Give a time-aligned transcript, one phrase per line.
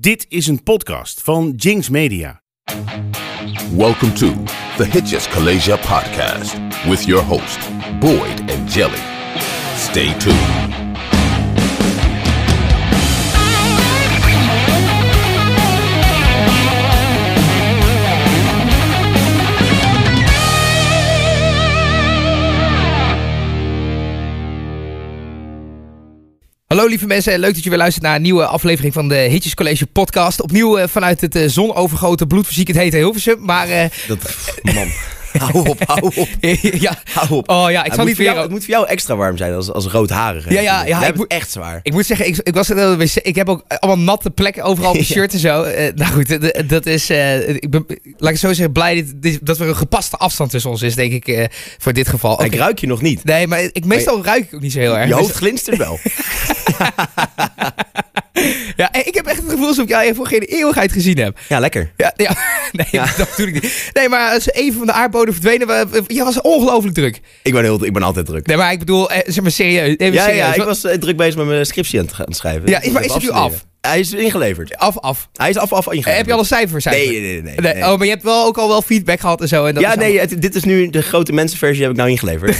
[0.00, 2.42] Dit is een podcast van Jinx Media.
[3.76, 4.32] Welcome to
[4.76, 6.56] the Hitches Kalasia podcast
[6.88, 7.58] with your host,
[7.98, 9.02] Boyd and Jelly.
[9.76, 10.69] Stay tuned.
[26.70, 29.54] Hallo lieve mensen, leuk dat je weer luistert naar een nieuwe aflevering van de Hitjes
[29.54, 30.40] College podcast.
[30.40, 33.68] Opnieuw eh, vanuit het uh, zonovergoten bloedverziekend hete Hilversum, maar...
[33.68, 34.18] Uh, Dat,
[34.62, 34.88] man,
[35.38, 36.28] hou op, hou op.
[36.86, 36.98] ja.
[37.12, 37.48] Hou op.
[37.50, 38.42] Oh ja, ik het, zal moet niet voor jou, weer...
[38.44, 40.52] het moet voor jou extra warm zijn als, als roodharige.
[40.52, 41.80] Ja, ja, ja, ik moet- echt zwaar.
[41.82, 44.94] Ik moet zeggen, ik, ik was er, ik heb ook allemaal natte plekken overal op
[45.00, 45.62] mijn shirt en zo.
[45.62, 49.12] Eh, nou goed, eh, dat is, eh, ik ben, laat ik zo zeggen, blij dat,
[49.16, 51.44] dit- dat er een gepaste afstand tussen ons is, denk ik, eh,
[51.78, 52.44] voor dit geval.
[52.44, 53.24] Ik ruik je nog niet.
[53.24, 55.08] Nee, maar ik, meestal ruik ik ook niet zo heel erg.
[55.08, 55.98] Je Dus- hoofd glinstert wel.
[58.76, 61.38] ja, eh, ik heb echt het gevoel alsof ik jou voor geen eeuwigheid gezien heb.
[61.48, 61.92] Ja, lekker.
[61.96, 62.36] Ja, ja.
[62.72, 63.06] nee, Ja.
[63.16, 63.90] dat bedoel ik niet.
[63.92, 67.20] Nee, maar als even van de aardbodem verdwenen, we- we- je was ongelooflijk druk.
[67.42, 68.46] Ik ben, heel, ik ben altijd druk.
[68.46, 69.94] Nee, maar ik bedoel, eh, zeg maar serieus.
[69.96, 70.38] Even Ja, serieus.
[70.46, 72.68] ja, ik was eh, druk bezig met mijn scriptie aan het, gaan schrijven.
[72.68, 73.68] Ja, Dus maar is het nu afstuderen.
[73.80, 74.76] Hij is ingeleverd.
[74.76, 75.28] Af, af.
[75.32, 76.16] Hij is af, af Eh, ingeleverd.
[76.16, 76.80] heb je al een cijfer?
[76.80, 77.12] cijfer?
[77.12, 77.54] Nee, nee, nee.
[77.54, 77.82] nee, nee.
[77.82, 79.64] Oh, maar je hebt wel ook al wel feedback gehad en zo.
[79.64, 82.56] En dat ja, nee, het- dit is nu de grote mensenversie heb ik nou ingeleverd.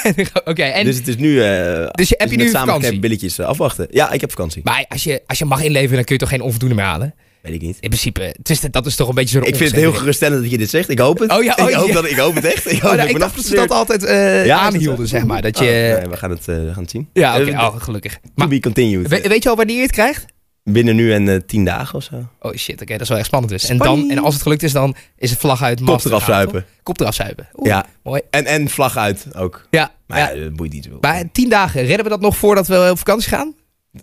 [0.44, 0.84] Oké, en...
[0.84, 1.42] dus het is nu...
[1.42, 2.98] eh Dus je- heb je nu vakantie?
[2.98, 3.86] billetjes eh, afwachten.
[3.90, 4.60] Ja, ik heb vakantie.
[4.64, 7.14] Maar als je, als je mag inleveren, dan kun je toch geen onvoldoende meer halen?
[7.50, 7.76] Weet ik niet.
[7.80, 10.42] In principe, het is, dat is toch een beetje zo'n Ik vind het heel geruststellend
[10.42, 10.88] dat je dit zegt.
[10.88, 11.32] Ik hoop het.
[11.32, 11.94] Oh ja, oh ik, hoop ja.
[11.94, 12.72] dat, ik hoop het echt.
[12.72, 15.24] Ik, hoop Oh, dat nou, ik dacht dat ze dat altijd eh, Ja, aanhielden, zeg
[15.24, 15.42] maar.
[15.42, 15.70] Dat Oh, je...
[15.70, 17.08] nee, we, gaan het, eh, we gaan het zien.
[17.12, 18.12] ja, oké, Eh, oh, gelukkig.
[18.14, 19.08] To Maar be continued.
[19.08, 20.24] we- weet je al wanneer je het krijgt?
[20.64, 22.28] Binnen nu en eh, tien dagen of zo.
[22.40, 23.64] Oh shit, oké, dat is wel echt spannend dus.
[23.68, 26.64] En, dan, en als het gelukt is, dan is het vlag uit Kop eraf zuipen.
[26.82, 27.48] Kop eraf zuipen.
[27.56, 27.86] Oeh, Ja.
[28.02, 28.20] mooi.
[28.30, 29.66] En, en vlag uit ook.
[29.70, 30.42] Ja, Maar ja.
[30.44, 30.88] dat boeit niet.
[31.00, 33.54] Maar tien dagen, redden we dat nog voordat we op vakantie gaan?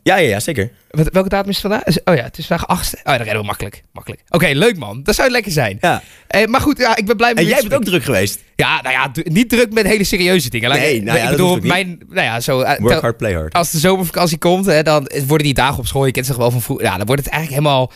[0.03, 0.71] Ja, ja, ja, zeker.
[0.89, 1.97] Wat- Welke datum is het vandaag?
[2.03, 3.83] Oh ja, het is vandaag 8 Oh, dan redden we makkelijk.
[3.91, 4.21] makkelijk.
[4.29, 5.03] Oké, leuk man.
[5.03, 5.77] Dat zou lekker zijn.
[5.81, 6.01] Ja.
[6.27, 8.39] Eh, maar goed, ja, ik ben blij met En jij bent ook druk geweest.
[8.55, 10.69] Ja, nou ja, niet druk met hele serieuze dingen.
[10.69, 13.33] Laat Nee, nou ja, ik bedoel, mijn, nou ja, zo, eh, Work tel- hard, play
[13.33, 13.53] hard.
[13.53, 16.51] als de zomervakantie komt, hè, dan worden die dagen op school, je kent ze wel
[16.51, 16.85] van vroeger.
[16.85, 17.91] Ja, dan wordt het eigenlijk helemaal.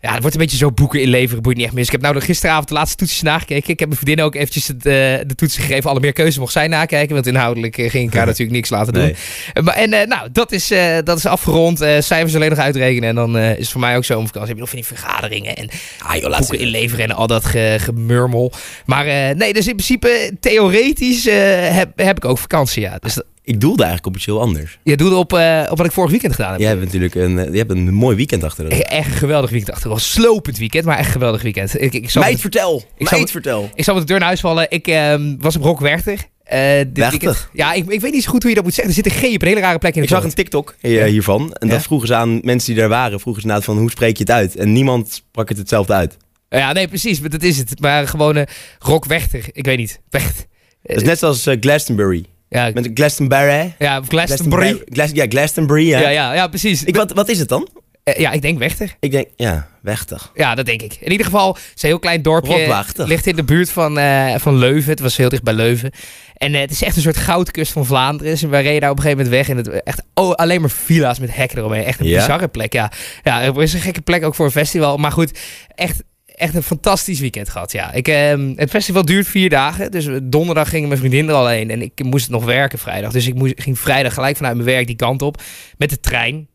[0.00, 1.84] Ja, het wordt een beetje zo boeken inleveren, boeit niet echt meer.
[1.84, 3.70] Dus ik heb nou gisteravond de laatste toetsjes nagekeken.
[3.72, 4.92] Ik heb mijn vriendin ook eventjes het, eh,
[5.26, 5.90] de toetsen gegeven.
[5.90, 8.92] Alle meer keuze mocht zij nakijken, want inhoudelijk eh, ging ik haar natuurlijk niks laten
[8.92, 9.02] doen.
[9.02, 9.14] Nee.
[9.52, 10.68] Eh, Maar, en nou, dat is,
[11.04, 11.78] dat is afgerond.
[11.78, 13.08] Cijfers alleen nog uitrekenen.
[13.08, 14.48] En dan is het voor mij ook zomervakantie.
[14.48, 17.76] Heb je nog van die vergaderingen en Ah, joh, boeken inleveren en al dat ge-
[17.80, 18.52] gemurmel.
[18.86, 19.04] Maar
[19.36, 21.24] nee, dus in principe theoretisch
[21.70, 22.96] heb, heb ik ook vakantie, ja.
[23.00, 24.78] Dus dat- Ik doelde eigenlijk op iets heel anders.
[24.82, 26.60] je doet op, eh, op wat ik vorig weekend gedaan heb.
[26.60, 28.84] Jij hebt natuurlijk een, eh, je hebt een mooi weekend achter de rug.
[28.84, 29.88] Echt een geweldig weekend achter.
[29.88, 31.80] Wel slopend weekend, maar echt een geweldig weekend.
[31.80, 32.84] Ik, ik, zal Meid, met, vertel.
[32.96, 33.70] Ik zal- vertel.
[33.74, 34.66] ik zal met de deur naar huis vallen.
[34.70, 36.18] Ik ehm, was op Rock Werchter.
[36.44, 37.48] eh, dit.
[37.52, 38.94] Ja, ik, ik weet niet zo goed hoe je dat moet zeggen.
[38.96, 40.34] Er zit een G op een hele rare plek in Ik het zag een.
[40.34, 41.52] TikTok hiervan.
[41.52, 41.72] En Ja?
[41.72, 43.20] dat vroegen ze aan mensen die daar waren.
[43.20, 44.56] Vroegen ze inderdaad van hoe spreek je het uit?
[44.56, 46.16] En niemand sprak het hetzelfde uit.
[46.48, 47.20] Ja, nee, precies.
[47.20, 47.80] Maar dat is het.
[47.80, 48.42] Maar gewoon eh,
[48.78, 49.44] Rock Werchter.
[49.52, 50.00] Ik weet niet.
[50.10, 50.46] Wecht.
[50.82, 52.24] Dat is net zoals Glastonbury.
[52.48, 53.74] Ja, Met Glastonbury.
[53.78, 54.82] ja Glastonbury.
[54.92, 55.86] Glas, ja, Glastonbury.
[55.88, 55.98] Ja.
[56.00, 56.84] Ja, ja, ja, precies.
[56.84, 57.68] Ik, wat, wat is het dan?
[58.04, 58.96] Eh, ja, ik denk Wechter.
[59.00, 60.30] Ik denk, ja, Wechtig.
[60.34, 60.96] Ja, dat denk ik.
[61.00, 62.84] In ieder geval, het is een heel klein dorpje.
[62.96, 64.90] Ligt in de buurt van, eh, van Leuven.
[64.90, 65.90] Het was heel dicht bij Leuven.
[66.34, 68.32] En eh, het is echt een soort goudkust van Vlaanderen.
[68.32, 69.56] Dus wij reden daar op een gegeven moment weg.
[69.56, 71.84] En het echt oh, alleen maar villa's met hekken eromheen.
[71.84, 72.18] Echt een Ja?
[72.18, 72.72] bizarre plek.
[72.72, 72.92] Ja.
[73.22, 74.96] ja, het is een gekke plek ook voor een festival.
[74.96, 75.38] Maar goed,
[75.74, 76.02] echt,
[76.38, 77.72] echt een fantastisch weekend gehad.
[77.72, 77.92] Ja.
[77.92, 79.90] Ik, ehm, het festival duurt vier dagen.
[79.90, 81.50] Dus donderdag ging mijn vriendin er al.
[81.50, 83.12] En ik moest nog werken vrijdag.
[83.12, 85.42] Dus ik moest, ging vrijdag gelijk vanuit mijn werk die kant op.
[85.76, 86.48] Met de trein.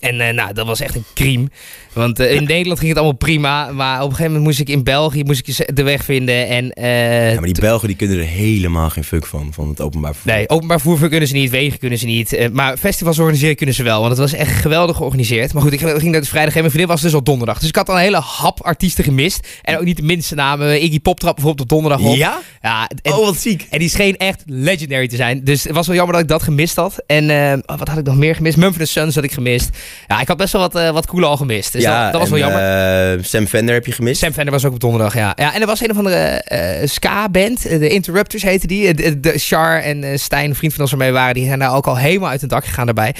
[0.00, 1.48] En eh, nou, dat was echt een crime.
[1.92, 3.72] Want eh, in Nederland ging het allemaal prima.
[3.72, 6.48] Maar op een gegeven moment moest ik in België moest ik de weg vinden.
[6.48, 9.80] En, eh, Ja, maar die Belgen die kunnen er helemaal geen fuck van, van het
[9.80, 10.32] openbaar vervoer.
[10.32, 12.48] Nee, openbaar vervoer kunnen ze niet, wegen kunnen ze niet.
[12.52, 15.52] Maar festivals organiseren kunnen ze wel, want het was echt geweldig georganiseerd.
[15.52, 16.62] Maar goed, ik ging dat vrijdag heen.
[16.62, 17.58] Mijn vriendin was dus al donderdag.
[17.58, 19.48] Dus ik had al een hele hap artiesten gemist.
[19.62, 20.84] En ook niet de minste namen.
[20.84, 22.16] Iggy Pop trap bijvoorbeeld op donderdag op.
[22.16, 22.40] Ja?
[22.62, 23.66] Ja, en, Oh, wat ziek.
[23.70, 25.44] en die scheen echt legendary te zijn.
[25.44, 27.02] Dus het was wel jammer dat ik dat gemist had.
[27.06, 27.30] En
[27.66, 28.56] oh, wat had ik nog meer gemist?
[28.56, 29.70] Mumford Sons had ik gemist.
[30.06, 31.72] Ja, ik had best wel wat, eh wat coole al gemist.
[31.72, 33.18] Dus ja, dat, dat was en, wel jammer.
[33.18, 34.20] eh, Sam Fender heb je gemist.
[34.20, 35.32] Sam Fender was ook op donderdag, ja.
[35.36, 37.62] ja en er was een of andere eh, ska-band.
[37.62, 38.94] De Interrupters heette die.
[38.94, 41.86] De, de Char en Stijn, een vriend van ons we waren, die zijn daar ook
[41.86, 43.14] al helemaal uit het dak gegaan daarbij.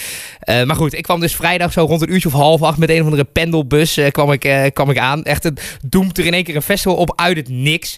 [0.65, 2.99] Maar goed, ik kwam dus vrijdag zo rond een uurtje of half acht met een
[2.99, 5.23] of andere pendelbus kwam, ik, kwam ik aan.
[5.25, 7.97] Echt, het doemt er in één keer een festival op uit het niks.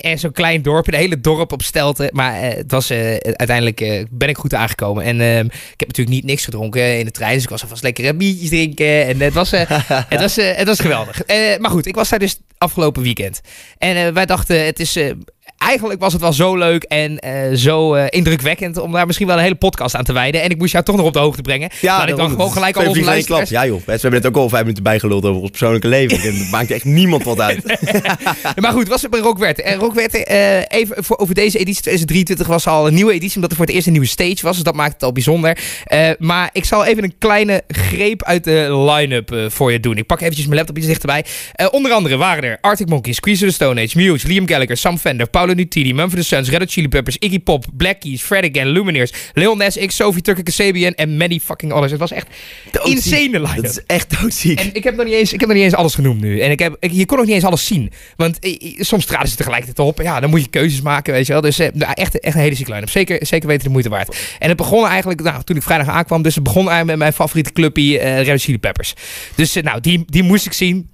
[0.00, 2.08] En zo'n klein dorpje, de hele dorp op stelten.
[2.12, 5.04] Maar het was, uiteindelijk ben ik goed aangekomen.
[5.04, 7.34] En ehm, ik heb natuurlijk niet niks gedronken in de trein.
[7.34, 9.06] Dus ik was alvast lekker biertjes drinken.
[9.06, 9.70] En het was, eh,
[10.08, 11.22] het was, eh, het was geweldig.
[11.22, 13.40] Eh, maar goed, ik was daar dus afgelopen weekend.
[13.78, 14.98] En wij dachten, het is...
[15.60, 19.36] eigenlijk was het wel zo leuk en eh, zo eh, indrukwekkend om daar misschien wel
[19.36, 20.42] een hele podcast aan te wijden.
[20.42, 21.70] En ik moest jou toch nog op de hoogte brengen.
[21.80, 23.48] Ja, Laat ik dan gewoon gelijk al onze luisteraars...
[23.48, 23.62] klap.
[23.62, 26.18] Ja joh, we hebben net ook al vijf minuten bijgeluld over ons persoonlijke leven.
[26.30, 27.62] En dat maakt echt niemand wat uit.
[28.60, 29.60] Maar goed, was het bij Rockwert?
[29.60, 29.80] En
[30.24, 33.66] eh even voor, over deze editie 2023 was al een nieuwe editie, omdat er voor
[33.66, 34.54] het eerst een nieuwe stage was.
[34.54, 35.58] Dus dat maakt het al bijzonder.
[36.18, 39.96] Maar ik zal even een kleine greep uit de line-up voor je doen.
[39.96, 41.24] Ik pak eventjes mijn laptop iets dichterbij.
[41.70, 44.98] Onder andere waren er Arctic Monkeys, Squeeze of the Stone Age, Muse, Liam Gallagher, Sam
[44.98, 48.68] Fender, Paulo Nutini, Mumford Sons, Red Hot Chili Peppers, Iggy Pop, Black Keys, Fred Again,
[48.68, 51.90] Lumineers, Lil Nas X, Sophie Tucker, Kasabian en many fucking others.
[51.90, 52.26] Het was echt
[52.70, 52.94] Doodziek.
[52.94, 53.62] insane line-up.
[53.62, 54.60] Dat is echt doodziek.
[54.60, 56.40] En ik heb, nog niet eens, ik heb nog niet eens alles genoemd nu.
[56.40, 57.90] En ik heb, ik, je kon nog niet eens alles zien.
[58.16, 60.00] Want eh, eh, soms traden ze tegelijkertijd op.
[60.02, 61.42] Ja, dan moet je keuzes maken, weet je wel.
[61.42, 62.90] Dus eh, nou, echt, echt een hele ziek line-up.
[62.90, 64.16] Zeker, zeker weten de moeite waard.
[64.38, 66.22] En het begon eigenlijk, nou, toen ik vrijdag aankwam.
[66.22, 68.94] Dus het begon eigenlijk met mijn favoriete clubje, eh Red Hot Chili Peppers.
[69.34, 70.88] Dus eh, nou, die, die moest ik zien.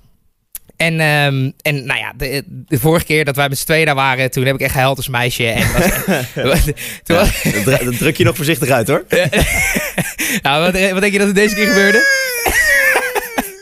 [0.76, 3.94] En, ehm, en nou ja, de, de vorige keer dat wij met z'n tweeën daar
[3.94, 5.46] waren, toen heb ik echt gehuild als meisje.
[5.46, 6.64] En was,
[7.04, 9.04] toen was, Dat, dra- dat druk je nog voorzichtig uit hoor.
[10.42, 12.24] nou, wat, wat denk je dat er deze keer gebeurde?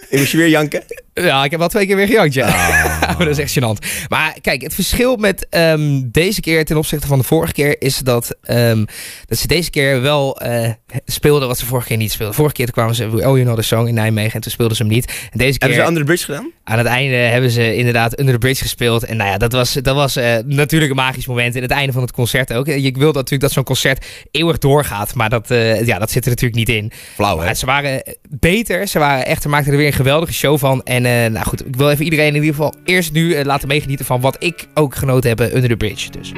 [0.09, 0.83] Ik moest je weer janken.
[1.15, 2.47] Ja, ik heb wel twee keer weer gejankt, ja.
[3.11, 4.07] Oh, dat is echt gênant.
[4.09, 7.99] Maar kijk, het verschil met ehm, deze keer ten opzichte van de vorige keer is
[7.99, 8.85] dat, ehm,
[9.27, 10.71] dat ze deze keer wel eh,
[11.05, 12.35] speelden wat ze vorige keer niet speelden.
[12.35, 14.83] Vorige keer kwamen ze Oh You Know The Song in Nijmegen en toen speelden ze
[14.83, 15.07] hem niet.
[15.07, 15.69] En deze keer...
[15.69, 16.53] Hebben ze Under the Bridge gedaan?
[16.65, 19.05] Aan het einde hebben ze inderdaad Under the Bridge gespeeld.
[19.05, 21.57] En nou ja, dat was, dat was eh, natuurlijk een magisch moment.
[21.57, 22.67] En het einde van het concert ook.
[22.67, 25.15] Je wil natuurlijk dat zo'n concert eeuwig doorgaat.
[25.15, 26.93] Maar dat, eh, ja, dat zit er natuurlijk niet in.
[27.15, 27.45] Flauw hè?
[27.45, 28.89] Maar ze waren beter.
[28.89, 30.83] Ze waren echt, ze maakten er weer een geweldige show van.
[30.83, 33.69] En eh, nou goed, ik wil even iedereen in ieder geval eerst nu eh, laten
[33.69, 36.11] meegenieten van wat ik ook genoten heb eh, Under the Bridge.
[36.11, 36.33] Dus.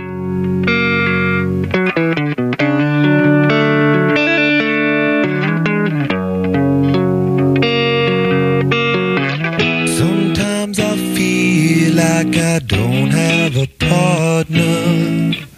[9.97, 15.47] Sometimes I feel like I don't have a partner.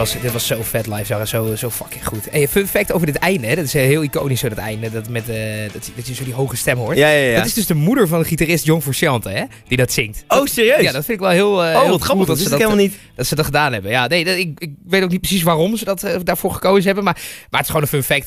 [0.00, 1.24] Was, dit was zo vet live, Zara.
[1.24, 2.28] Zo, zo fucking goed.
[2.28, 3.54] En fun fact over dit einde, hè.
[3.54, 4.90] Dat is eh, heel iconisch, zo dat einde.
[4.90, 5.36] Dat, met, eh,
[5.72, 6.96] dat, dat je zo die hoge stem hoort.
[6.96, 7.36] Ja, ja, ja.
[7.36, 9.44] Dat is dus de moeder van de gitarist John Frusciante, hè.
[9.68, 10.24] Die dat zingt.
[10.28, 10.80] Oh, serieus?
[10.80, 12.26] Ja, dat vind ik wel heel, eh, oh, heel wat grappig.
[12.26, 12.94] Dat ze ik helemaal niet.
[13.14, 13.90] dat ze dat gedaan hebben.
[13.90, 17.04] Ja, nee, dat, ik, ik weet ook niet precies waarom ze dat daarvoor gekozen hebben.
[17.04, 17.14] Maar,
[17.50, 18.26] maar het is gewoon een fun fact.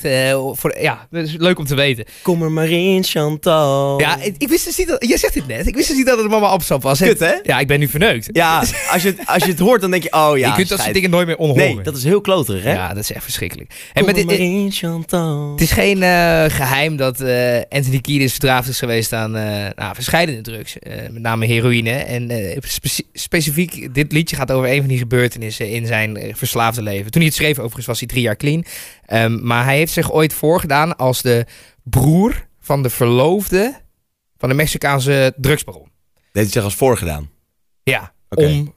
[0.58, 2.04] voor, ja, dat is leuk om te weten.
[2.22, 4.00] Kom er maar in, Chantal.
[4.00, 5.04] Ja, ik, ik wist dus niet dat...
[5.06, 5.66] Jij zegt het net.
[5.66, 6.98] Ik wist dus niet dat het mama Absap was.
[6.98, 7.34] Kut, hè?
[7.42, 8.28] Ja, ik ben nu verneukt.
[8.32, 8.58] Ja,
[8.90, 10.80] als je, het, als je het hoort, dan denk je, oh ja, je kunt dat
[10.80, 11.63] soort dingen nooit meer onhoren.
[11.64, 12.72] Nee, dat is heel kloterig, hè?
[12.72, 13.70] Ja, dat is echt verschrikkelijk.
[13.92, 15.50] En Kom met er dit, maar in, Chantal.
[15.52, 19.94] het is geen eh, geheim dat eh, Anthony Kiedis verdraafd is geweest aan eh nou,
[19.94, 20.78] verschillende drugs.
[20.78, 21.90] eh, met name heroïne.
[21.92, 26.82] En eh, spe- specifiek, dit liedje gaat over een van die gebeurtenissen in zijn verslaafde
[26.82, 27.10] leven.
[27.10, 28.64] Toen hij het schreef, overigens, was hij drie jaar clean.
[29.06, 31.46] Ehm, maar hij heeft zich ooit voorgedaan als de
[31.82, 33.80] broer van de verloofde
[34.38, 35.88] van de Mexicaanse drugsbaron.
[36.32, 37.30] Deed hij zich als voorgedaan.
[37.82, 38.44] Ja, Oké.
[38.46, 38.74] om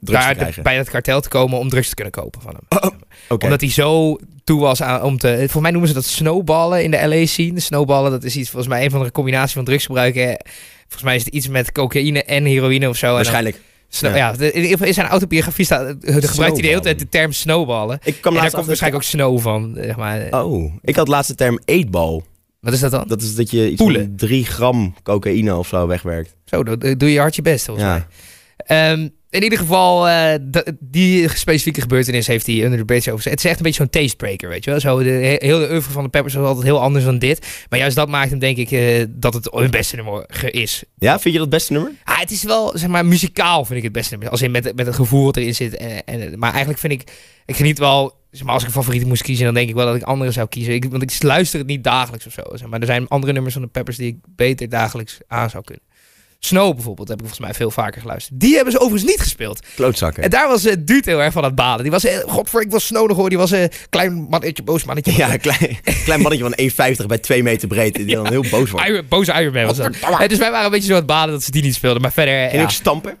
[0.00, 2.90] daar bij dat kartel te komen om drugs te kunnen kopen van hem.
[3.28, 3.44] Oké.
[3.44, 5.28] Omdat hij zo toe was aan om te.
[5.36, 7.60] Volgens mij noemen ze dat snowballen in de LA scene.
[7.60, 10.14] Snowballen, dat is iets volgens mij een van de combinatie van drugsgebruik.
[10.16, 10.34] eh,
[10.80, 13.12] Volgens mij is het iets met cocaïne en heroïne of zo.
[13.12, 13.60] Waarschijnlijk.
[13.88, 14.16] snow- ja.
[14.16, 14.32] ja.
[14.32, 15.86] de- in zijn autobiografie staat.
[15.86, 17.98] eh, gebruikt hij de hele tijd de term snowballen.
[18.04, 19.72] Ik kwam en daar komt waarschijnlijk ook snow van.
[19.80, 20.26] Zeg maar.
[20.44, 22.24] Oh, ik had laatst de term eetbal.
[22.60, 23.04] Wat is dat dan?
[23.08, 24.00] Dat is dat je iets Poelen.
[24.02, 26.34] van 3 gram cocaïne of zo wegwerkt.
[26.44, 28.04] Zo, dan dan doe je hard je best volgens mij.
[28.68, 29.08] Ja.
[29.30, 30.34] In ieder geval, eh,
[30.80, 33.30] die specifieke gebeurtenis heeft hij under the bridge over.
[33.30, 34.80] Het is echt een beetje zo'n tastebreaker, weet je wel.
[34.80, 37.64] Zo, de he- hele oeuvre van de Peppers was altijd heel anders dan dit.
[37.68, 40.82] Maar juist dat maakt hem, denk ik, eh, dat het hun beste nummer is.
[40.98, 41.92] Ja, vind je dat het beste nummer?
[42.04, 44.30] Ah, het is wel, zeg maar, muzikaal vind ik het beste nummer.
[44.30, 45.76] Als in met, met het gevoel wat erin zit.
[45.76, 47.10] En, en, maar eigenlijk vind ik,
[47.46, 48.18] ik geniet wel...
[48.30, 50.30] Zeg maar, als ik een favoriet moest kiezen, dan denk ik wel dat ik andere
[50.30, 50.74] zou kiezen.
[50.74, 52.42] Ik, want ik luister het niet dagelijks of zo.
[52.56, 55.64] Zeg maar er zijn andere nummers van de Peppers die ik beter dagelijks aan zou
[55.64, 55.84] kunnen.
[56.42, 58.40] Snow bijvoorbeeld heb ik volgens mij veel vaker geluisterd.
[58.40, 59.66] Die hebben ze overigens niet gespeeld.
[59.74, 60.22] Klootzakken.
[60.22, 61.82] En daar was uh, Duut heel erg van aan het balen.
[61.82, 63.28] Die was, eh, godver, ik was Snow nog hoor.
[63.28, 65.12] Die was een klein mannetje, boos mannetje.
[65.16, 67.94] Ja, een klein, klein mannetje van 1,50 bij 2 meter breed.
[67.94, 68.70] Die dan heel boos.
[68.72, 69.96] Iron- boze Iron Man was dat.
[70.00, 72.02] Eh, dus wij waren een beetje zo aan het balen dat ze die niet speelden.
[72.02, 72.48] Maar verder...
[72.48, 72.62] En ja.
[72.62, 73.18] ook stampen.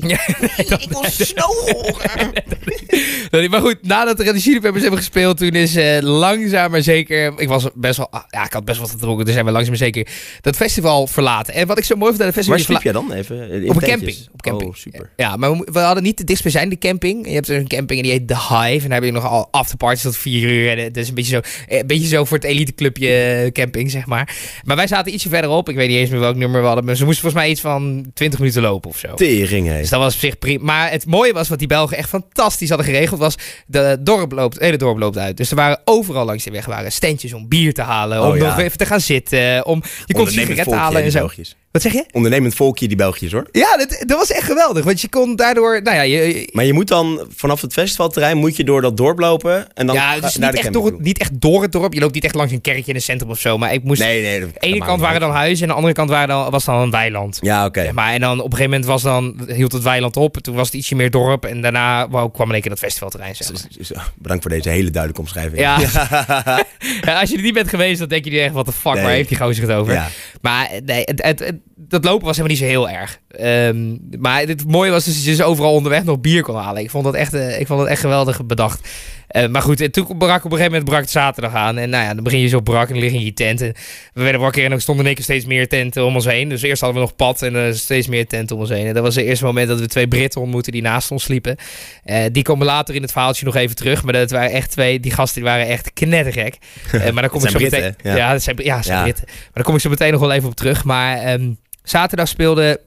[0.00, 0.20] Ja,
[0.78, 2.32] ik wil snow horen.
[3.50, 7.32] maar goed, nadat de Red Chili Peppers hebben gespeeld, toen is eh, langzaam maar zeker...
[7.36, 8.08] Ik was best wel...
[8.10, 10.06] ah, Ja, ik had best wel wat gedronken, dus zijn we langzaam maar zeker
[10.40, 11.54] dat festival verlaten.
[11.54, 12.58] En wat ik zo mooi vond aan het festival...
[12.58, 13.50] Waar je sliep jij dan even?
[13.50, 14.16] In Op een camping.
[14.32, 14.70] Op camping.
[14.70, 15.10] Oh, super.
[15.16, 17.26] Ja, maar we, we hadden niet de dichtstbijzijnde camping.
[17.26, 18.82] Je hebt een camping en die heet The Hive.
[18.82, 20.70] En daar heb je nog al afterparties tot vier uur.
[20.70, 23.50] En het is een beetje zo, eh, een beetje zo voor het elite clubje eh,
[23.52, 24.36] camping, zeg maar.
[24.64, 25.68] Maar wij zaten ietsje verderop.
[25.68, 26.84] Ik weet niet eens meer welk nummer we hadden.
[26.84, 29.14] Maar ze moesten volgens mij iets van 20 minuten lopen of zo.
[29.14, 30.64] Tering, Dus dat was op zich prima.
[30.64, 33.20] Maar het mooie was wat die Belgen echt fantastisch hadden geregeld.
[33.20, 33.34] Was
[33.66, 35.36] de dorp loopt, hele dorp loopt uit.
[35.36, 38.22] Dus er waren overal langs de weg waren standjes om bier te halen.
[38.22, 38.48] Om Oh, ja.
[38.48, 39.66] nog even te gaan zitten.
[39.66, 41.30] Om, je kon sigaretten halen en zo.
[41.70, 42.04] Wat zeg je?
[42.12, 43.46] Ondernemend volkje, die Belgiërs hoor.
[43.52, 44.84] Ja, dat, dat was echt geweldig.
[44.84, 45.82] Want je kon daardoor...
[45.82, 49.18] Nou ja, je, Maar je moet dan vanaf het festivalterrein moet je door dat dorp
[49.18, 51.92] lopen en dan ja, dus naar niet de echt, door, niet echt door het dorp.
[51.92, 53.58] Je loopt niet echt langs een kerkje in een centrum of zo.
[53.58, 54.00] Maar ik moest...
[54.00, 54.40] Nee, nee.
[54.40, 56.74] dat- de ene kant waren dan huizen en de andere kant waren dan, was dan
[56.80, 57.38] een weiland.
[57.40, 57.92] Ja, oké.
[57.92, 60.36] Maar, en dan op een gegeven moment was dan, hield het weiland op.
[60.36, 61.44] Toen was het ietsje meer dorp.
[61.44, 63.36] En daarna wou, kwam in één keer dat festivalterrein.
[63.36, 63.62] Zeg maar.
[63.76, 65.60] Dus- dus, Bedankt voor deze hele duidelijke omschrijving.
[65.60, 65.78] Ja.
[67.04, 69.02] Ja, als je er niet bent geweest, dan denk je echt, wat de fuck, Nee.
[69.02, 69.92] waar heeft die gozer het over?
[69.92, 70.08] Ja.
[70.40, 71.58] Maar nee, het, het, het-
[71.88, 73.20] dat lopen was helemaal niet zo heel erg.
[73.28, 76.82] Ehm, maar het mooie was dus dat je dus overal onderweg nog bier kon halen.
[76.82, 78.88] Ik vond dat echt, eh, ik vond dat echt geweldig bedacht.
[79.30, 81.78] Eh, maar goed, en toen brak op een gegeven moment brak het zaterdag aan.
[81.78, 83.60] En nou ja, dan begin je zo brak en dan lig je in je tent.
[83.60, 83.74] En
[84.12, 86.48] we werden wakker en er stonden keer steeds meer tenten om ons heen.
[86.48, 88.86] Dus eerst hadden we nog pad en steeds meer tenten om ons heen.
[88.86, 91.56] En dat was het eerste moment dat we twee Britten ontmoetten die naast ons sliepen.
[92.04, 94.02] Eh, die komen later in het verhaaltje nog even terug.
[94.02, 96.58] Maar dat waren echt twee, die gasten die waren echt knettergek.
[96.90, 97.82] Eh, maar daar kom ik zo meteen...
[97.82, 98.10] Hè?
[98.10, 98.16] ja.
[98.16, 98.32] Ja.
[98.32, 99.02] dat zijn, ja, het zijn Ja.
[99.02, 99.24] Britten.
[99.26, 100.84] Maar daar kom ik zo meteen nog wel even op terug.
[100.84, 101.49] Maar ehm,
[101.90, 102.80] zaterdag speelde,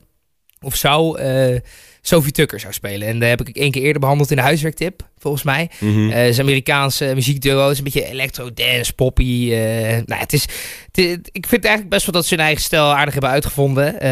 [0.61, 1.59] of zou, eh,
[2.01, 3.07] Sophie Tucker zou spelen.
[3.07, 5.69] En daar heb ik één keer eerder behandeld in de huiswerktip, volgens mij.
[5.79, 6.09] Mhm.
[6.09, 7.69] Eh, Het is Amerikaanse muziekduo.
[7.69, 9.49] Is een beetje electro, dance, poppy.
[9.53, 10.45] eh, nou, het is,
[10.91, 14.07] het ik vind eigenlijk best wel dat ze hun eigen stijl aardig hebben uitgevonden.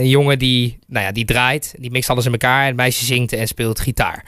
[0.00, 2.68] Een jongen die, nou ja, die draait, die mixt alles in elkaar.
[2.68, 4.24] Een meisje zingt en speelt gitaar.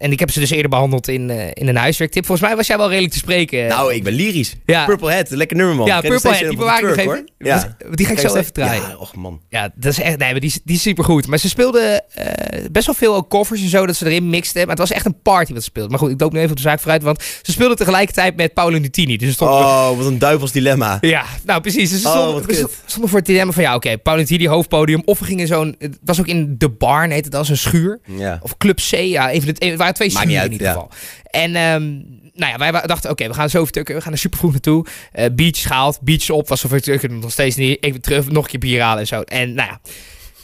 [0.00, 2.26] En ik heb ze dus eerder behandeld in, eh, in een huiswerktip.
[2.26, 3.66] Volgens mij was jij wel redelijk te spreken.
[3.68, 4.56] Nou, ik ben lyrisch.
[4.66, 5.86] ja, Purple Head, lekker nummer man.
[5.86, 7.28] ja Purple Head, die bewaar ik nog even.
[7.38, 7.76] Ja.
[7.90, 8.82] Die ga ik zo even draaien.
[8.88, 9.40] Ja, och man.
[9.48, 11.26] Ja, dat is echt, nee, maar die, is- die is super goed.
[11.26, 14.60] Maar ze speelden eh, best wel veel ook covers en zo dat ze erin mixten.
[14.60, 15.90] Maar het was echt een party wat ze speelden.
[15.90, 18.54] Maar goed, ik loop nu even op de zaak vooruit, want ze speelden tegelijkertijd met
[18.54, 19.16] Paolo Nutini.
[19.16, 20.98] Dus stond Oh, wat een duivels dilemma.
[21.00, 21.90] ja, nou precies.
[21.90, 25.02] Dus we Oh, stonden, stonden voor het dilemma van ja, oké, Paolo Nutini hoofdpodium.
[25.04, 28.00] Of we gingen zo'n, het was ook in de barn, heette dat, een schuur.
[28.04, 28.38] Ja.
[28.42, 30.66] Of Club C, ja, even het, het waren twee Maakt schuren niet uit, in ieder
[30.66, 30.90] geval.
[31.30, 33.94] En ehm, nou ja, wij dachten, oké, we gaan zo vertukken.
[33.94, 34.86] We gaan er super vroeg naartoe.
[35.12, 37.84] Eh beach gehaald, beach op, was zo vertukken, nog steeds niet.
[37.84, 39.20] Even terug, nog een keer bier halen en zo.
[39.20, 39.80] En nou ja,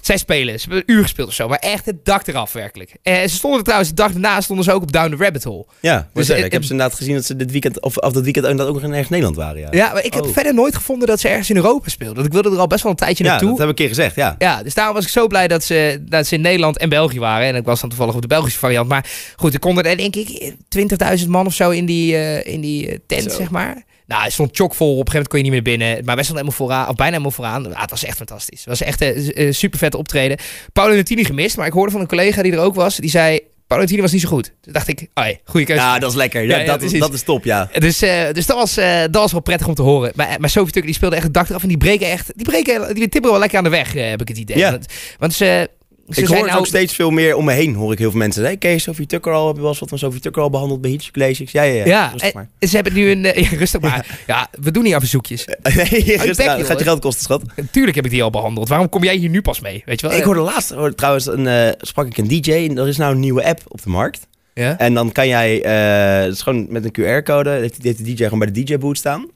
[0.06, 0.60] Zij spelen.
[0.60, 1.48] Ze hebben een uur gespeeld of zo.
[1.48, 2.94] Maar echt het dak eraf, werkelijk.
[3.02, 5.66] Eh, ze stonden trouwens, de dag daarna stonden ze ook op Down the Rabbit Hole.
[5.80, 8.46] Ja, Dus, ik heb ze inderdaad gezien dat ze dit weekend, of, of dat weekend
[8.46, 9.60] inderdaad ook nog ergens Nederland waren.
[9.60, 10.32] Ja, Ja, maar ik heb Oh.
[10.32, 12.14] verder nooit gevonden dat ze ergens in Europa speelden.
[12.16, 13.48] Want ik wilde er al best wel een tijdje Ja, naartoe.
[13.48, 14.34] dat heb ik een keer gezegd, ja.
[14.38, 17.18] Ja, dus daarom was ik zo blij dat ze, dat ze in Nederland en België
[17.18, 17.46] waren.
[17.46, 18.88] En ik was dan toevallig op de Belgische variant.
[18.88, 22.60] Maar goed, er konden er denk ik 20.000 man of zo in die, eh, in
[22.60, 23.36] die eh, tent, Zo.
[23.38, 23.84] zeg maar.
[24.06, 24.98] Nou, het stond chockvol.
[24.98, 26.04] Op een gegeven moment kon je niet meer binnen.
[26.04, 27.62] Maar wij stonden helemaal vooraan, of bijna helemaal vooraan.
[27.62, 28.58] Ja, het was echt fantastisch.
[28.58, 29.00] Het was echt
[29.36, 30.38] een super vet optreden.
[30.72, 32.96] Paolo Nutini gemist, maar ik hoorde van een collega die er ook was.
[32.96, 34.52] Die zei, Paolo Nutini was niet zo goed.
[34.60, 35.82] Toen dacht ik, hey, goede keuze.
[35.82, 36.42] Ja, dat is lekker.
[36.42, 37.68] Ja, Ja, ja, dat, is, dat is top, ja.
[37.78, 40.12] Dus, eh, dus dat, was, eh, dat was wel prettig om te horen.
[40.14, 41.62] Maar, maar Sophie Tucker die speelde echt het dak eraf.
[41.62, 42.32] En die breken echt.
[42.36, 44.78] Die, breken, die tipperen wel lekker aan de weg, eh, heb ik het idee.
[45.18, 45.70] Want ze.
[46.08, 48.10] Ze ik hoor het nou- ook steeds veel meer om me heen, hoor ik heel
[48.10, 48.42] veel mensen.
[48.42, 50.80] Hey, Kees, Sophie Tucker al, heb je wel eens wat van Sophie Tucker al behandeld
[50.80, 51.10] bij Hitch
[51.52, 51.84] Ja, ja, ja.
[51.84, 52.48] Ja, rustig maar.
[52.60, 53.24] ze hebben nu een.
[53.24, 54.20] eh, rustig maar.
[54.26, 55.44] Ja, we doen niet aan verzoekjes.
[55.62, 57.42] nee, gaat je geld kosten, schat.
[57.56, 58.68] Natuurlijk heb ik die al behandeld.
[58.68, 59.82] Waarom kom jij hier nu pas mee?
[59.84, 60.16] Weet je wel?
[60.16, 62.52] Ik hoorde laatst, hoorde trouwens, een, eh, sprak ik een DJ.
[62.52, 64.26] En er is nou een nieuwe app op de markt.
[64.54, 64.78] Ja?
[64.78, 68.38] En dan kan jij, eh, het is gewoon met een QR-code, heeft, de DJ gewoon
[68.38, 69.26] bij de DJ-boot staan.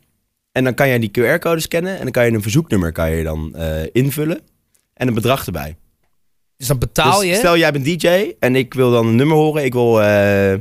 [0.52, 3.22] En dan kan jij die QR-code scannen en dan kan je een verzoeknummer kan je
[3.22, 4.40] dan eh, invullen.
[4.94, 5.76] En een bedrag erbij.
[6.60, 7.34] Dus dan betaal Dus je.
[7.34, 9.64] stel jij bent DJ en ik wil dan een nummer horen.
[9.64, 10.58] Ik wil eh, Ja,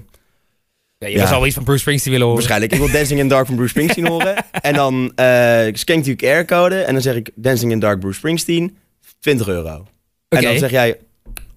[0.98, 1.26] je Ja.
[1.26, 2.42] zou wel iets van Bruce Springsteen willen horen.
[2.42, 4.36] waarschijnlijk, ik wil Dancing in the Dark van Bruce Springsteen horen.
[4.62, 8.00] En dan eh scan ik die QR-code en dan zeg ik Dancing in the Dark
[8.00, 8.78] Bruce Springsteen,
[9.20, 9.86] 20 euro.
[10.30, 10.98] En dan zeg jij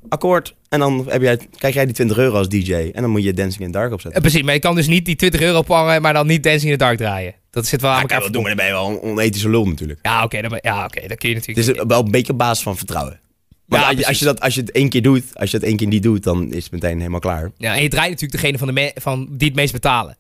[0.09, 2.73] akkoord en dan heb jij, krijg jij die 20 euro als DJ.
[2.75, 4.21] En dan moet je Dancing in the Dark Eh, opzetten.
[4.21, 6.79] precies, maar je kan dus niet die 20 euro pangen, maar dan niet Dancing in
[6.79, 7.35] the Dark draaien.
[7.51, 9.65] Dat zit wel aan elkaar wel doen, maar dan ben je wel een onethische lul
[9.65, 9.99] natuurlijk.
[10.03, 11.79] Ja, oké, dan, ja, oké, dan kun je Het natuurlijk.
[11.79, 13.21] is wel een beetje op basis van vertrouwen.
[13.81, 15.77] Maar Ja, als, je, dat, als je het één keer doet, als je het één
[15.77, 17.51] keer niet doet, dan is het meteen helemaal klaar.
[17.57, 20.17] Ja, en je draait natuurlijk degene van, de me- van die het meest betalen.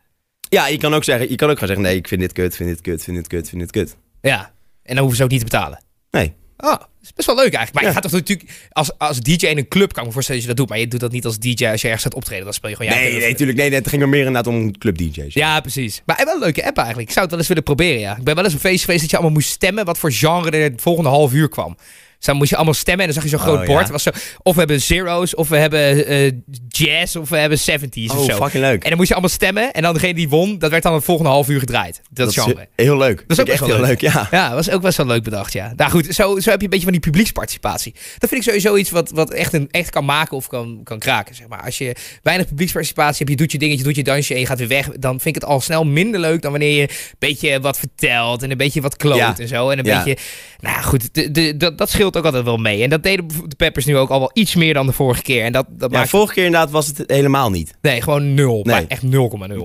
[0.49, 2.57] Ja, je kan ook zeggen, je kan ook gaan zeggen, nee, ik vind dit kut,
[2.57, 3.97] vind dit kut, vind dit kut, vind dit kut.
[4.21, 5.83] Ja, en dan hoeven ze ook niet te betalen.
[6.11, 6.33] Nee.
[6.57, 7.73] Oh, dat is best wel leuk eigenlijk.
[7.75, 7.89] Maar Ja.
[7.89, 10.51] je gaat toch natuurlijk, als, als DJ in een club kan ik me voorstellen dat
[10.51, 10.69] je dat doet.
[10.69, 12.45] Maar je doet dat niet als DJ als je ergens gaat optreden.
[12.45, 13.59] Dan speel je gewoon ja, nee, nee, natuurlijk.
[13.59, 15.35] Nee, nee, het ging er meer inderdaad om club DJ's.
[15.35, 16.03] Ja, precies.
[16.07, 17.07] Maar wel een leuke app eigenlijk.
[17.09, 18.17] Ik zou het wel eens willen proberen, ja.
[18.17, 20.13] Ik ben wel eens op een feest geweest dat je allemaal moest stemmen wat voor
[20.13, 21.77] genre er het volgende half uur kwam.
[22.23, 23.79] Dus dan moest je allemaal stemmen en dan zag je zo'n groot Oh, bord.
[23.79, 23.83] ja.
[23.83, 24.11] Het Was zo,
[24.43, 26.31] of we hebben zero's, of we hebben eh,
[26.69, 28.37] jazz, of we hebben 70s of Oh, zo.
[28.37, 28.83] fucking leuk.
[28.83, 31.05] En dan moest je allemaal stemmen en dan degene die won, dat werd dan het
[31.05, 32.01] volgende half uur gedraaid.
[32.11, 32.69] Dat, is genre.
[32.77, 33.19] heel leuk.
[33.27, 34.01] Dat is ook echt wel heel leuk.
[34.01, 34.29] leuk, ja.
[34.31, 35.73] Ja, was ook best wel leuk bedacht, ja.
[35.77, 37.93] Nou goed, zo, zo heb je een beetje van die publieksparticipatie.
[38.19, 40.99] Dat vind ik sowieso iets wat, wat echt, een, echt kan maken of kan, kan
[40.99, 41.63] kraken, zeg maar.
[41.63, 44.59] Als je weinig publieksparticipatie hebt, je doet je dingetje, doet je dansje en je gaat
[44.59, 47.61] weer weg, dan vind ik het al snel minder leuk dan wanneer je een beetje
[47.61, 49.35] wat vertelt en een beetje wat kloot Ja.
[49.39, 49.71] en zo.
[49.71, 50.03] En een Ja.
[50.05, 50.23] beetje,
[50.61, 52.83] nou goed, de, de, dat, dat scheelt ook altijd wel mee.
[52.83, 55.45] En dat deden de Peppers nu ook al wel iets meer dan de vorige keer.
[55.45, 57.75] En dat, dat Ja, maakt, vorige keer inderdaad was het helemaal niet.
[57.83, 58.55] nee, gewoon nul.
[58.63, 58.75] Nee.
[58.75, 59.09] Maar echt 0,0.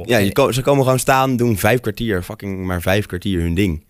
[0.05, 3.53] Ja, je ko- ze komen gewoon staan, doen vijf kwartier, fucking maar vijf kwartier hun
[3.53, 3.85] ding.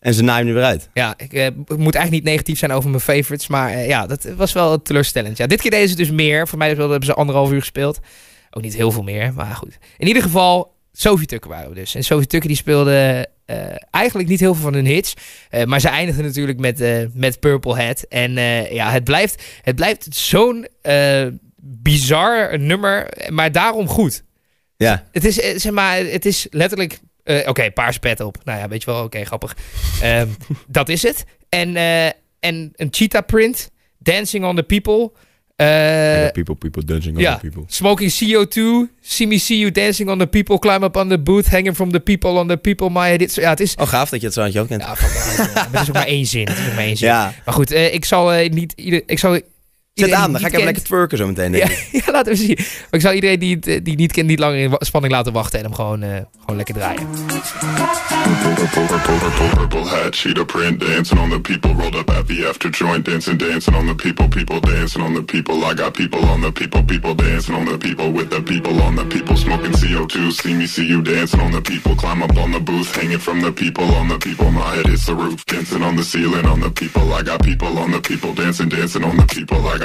[0.00, 0.88] En ze naaien er weer uit.
[0.94, 3.46] Ja, ik eh, moet eigenlijk niet negatief zijn over mijn favorites.
[3.48, 5.36] Maar eh, ja, dat was wel teleurstellend.
[5.36, 6.48] Ja, dit keer deden ze dus meer.
[6.48, 7.98] Voor mij hebben ze anderhalf uur gespeeld.
[8.50, 9.78] Ook niet heel veel meer, maar goed.
[9.96, 11.94] In ieder geval, Sophie Tucker waren we dus.
[11.94, 15.14] En Sophie Tucker die speelde eh, eigenlijk niet heel veel van hun hits.
[15.50, 18.02] Eh, maar ze eindigde natuurlijk met, eh, met Purple Hat.
[18.02, 18.32] En
[18.74, 20.66] ja, het blijft, het blijft zo'n
[21.56, 24.24] bizar nummer, maar daarom goed.
[24.76, 25.04] Ja.
[25.12, 26.98] Het is, zeg maar, het is letterlijk...
[27.46, 28.36] oké, paars pet op.
[28.44, 29.56] Nou ja, weet je wel, oké, grappig.
[30.02, 30.28] Ehm,
[30.66, 31.24] dat is het.
[31.48, 31.76] En,
[32.40, 33.70] en een cheetah print.
[33.98, 35.12] Dancing on the people.
[35.58, 37.64] Eh, people, people, dancing on the people.
[37.66, 38.88] Smoking CO2.
[39.00, 40.58] See me see you dancing on the people.
[40.58, 41.48] Climb up on the booth.
[41.48, 42.88] Hanging from the people on the people.
[42.88, 43.74] Maar dit, ja, het is...
[43.74, 44.82] Oh, gaaf dat je het zo aan je hoofd kent.
[44.82, 44.88] Ja.
[45.54, 46.48] Maar het is ook maar één zin.
[46.48, 47.08] Het is ook maar één zin.
[47.08, 47.34] Ja.
[47.44, 48.72] Maar goed, eh, ik zal eh, niet...
[48.76, 49.40] Ieder, ik zal
[49.98, 51.52] Zet aan, dan ga ik even kent- lekker twerken zo meteen.
[51.52, 52.04] denk ja, ik.
[52.04, 52.56] ja, laten we zien.
[52.56, 55.32] Maar ik zal iedereen die, het, eh, die niet kent niet langer in spanning laten
[55.32, 56.08] wachten en hem gewoon, eh,
[56.40, 57.06] gewoon lekker draaien.
[59.54, 61.72] Purple hat, cheetah print, dancing on the people.
[61.72, 65.22] Rolled up at the after joint, dancing, dancing on the people, people dancing on the
[65.22, 65.54] people.
[65.64, 65.94] I got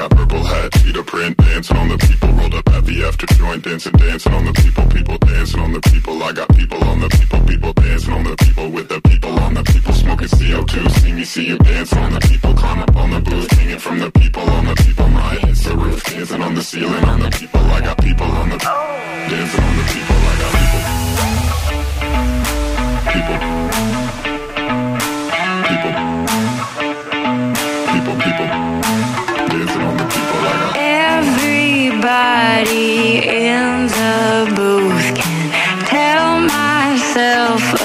[0.08, 2.24] people on the people, people dancing on the people with the people on the people,
[2.24, 2.32] smoking CO2.
[2.32, 2.44] See me, see you dancing on the people.
[2.44, 2.44] Climb up on the booth, hanging from the people on the people.
[2.44, 2.44] My head hits the roof, dancing on the ceiling on the people.
[2.44, 2.44] I got people on the people, dancing, dancing on the people.
[2.44, 2.44] I got purple hat, cheetah print, dancing on the people.
[2.44, 5.80] Rolled up at the after joint, dancing, dancing on the people, people dancing on the
[5.80, 6.22] people.
[6.22, 9.54] I got people on the people, people dancing on the people with the people on
[9.54, 10.90] the people, smoking CO2.
[10.90, 12.54] See me, see you dancing on the people.
[12.54, 15.08] Climb up on the booth, hanging from the people on the people.
[15.08, 17.60] My head hits the roof, dancing on the ceiling on the people.
[17.60, 20.16] I got people on the dancing on the people.
[20.16, 20.82] I got people.
[23.12, 23.38] People.
[23.38, 23.53] People.
[32.26, 35.14] Everybody in the booth.
[35.14, 37.83] Can tell myself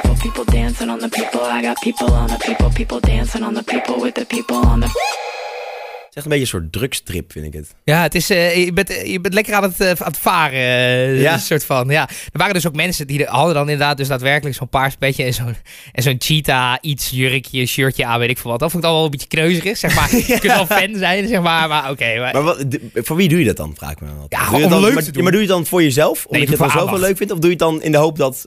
[0.00, 0.30] people.
[0.30, 1.40] People dancing on the people.
[1.58, 2.68] I got people on the people.
[2.72, 4.86] People dancing on the people with the people on the.
[4.86, 7.74] Het is echt een beetje een soort drugstrip, vind ik het.
[7.84, 10.58] Ja, het is, eh, je, bent, je bent lekker aan het, eh, aan het varen.
[10.58, 11.32] eh, Ja.
[11.32, 12.08] Een soort van, ja.
[12.08, 15.34] Er waren dus ook mensen die hadden dan inderdaad dus daadwerkelijk zo'n paars petje en
[15.34, 15.56] zo'n,
[15.92, 18.60] en zo'n cheetah, iets, jurkje, shirtje aan, weet ik veel wat.
[18.60, 20.16] Dat vond ik al wel een beetje kneuzerig, zeg maar.
[20.26, 22.18] Je kunt wel fan zijn, zeg maar, maar oké.
[22.18, 24.26] maar- Maar wat, voor wie doe je dat dan, vraag ik me dan.
[24.28, 25.22] Ja, Doe je dan, leuk maar, te doen.
[25.22, 26.26] maar doe je het dan voor jezelf?
[26.26, 27.06] Omdat je het voor dan zoveel aandacht.
[27.08, 27.32] leuk vindt?
[27.32, 28.46] Of doe je het dan in de hoop dat,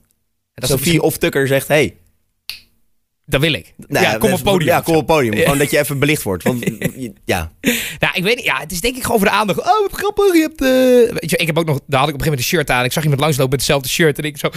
[0.62, 1.68] dat Sophie of Tucker zegt...
[1.68, 1.98] Hey,
[3.30, 3.74] Dat wil ik.
[3.88, 4.68] nou ja, kom op podium.
[4.70, 5.36] Ja, kom op podium.
[5.38, 6.44] Gewoon dat je even belicht wordt.
[6.44, 6.64] Want
[7.26, 7.52] ja,
[8.00, 8.46] Nou, ik weet niet.
[8.46, 9.60] Ja, het is denk ik gewoon voor de aandacht.
[9.60, 10.34] Oh, wat grappig.
[10.34, 10.62] Je hebt.
[10.62, 11.80] eh, Weet je, ik heb ook nog.
[11.88, 12.84] Daar had ik op een gegeven moment een shirt aan.
[12.86, 14.18] Ik zag iemand langslopen met hetzelfde shirt.
[14.18, 14.48] En ik zo.
[14.48, 14.54] Oh,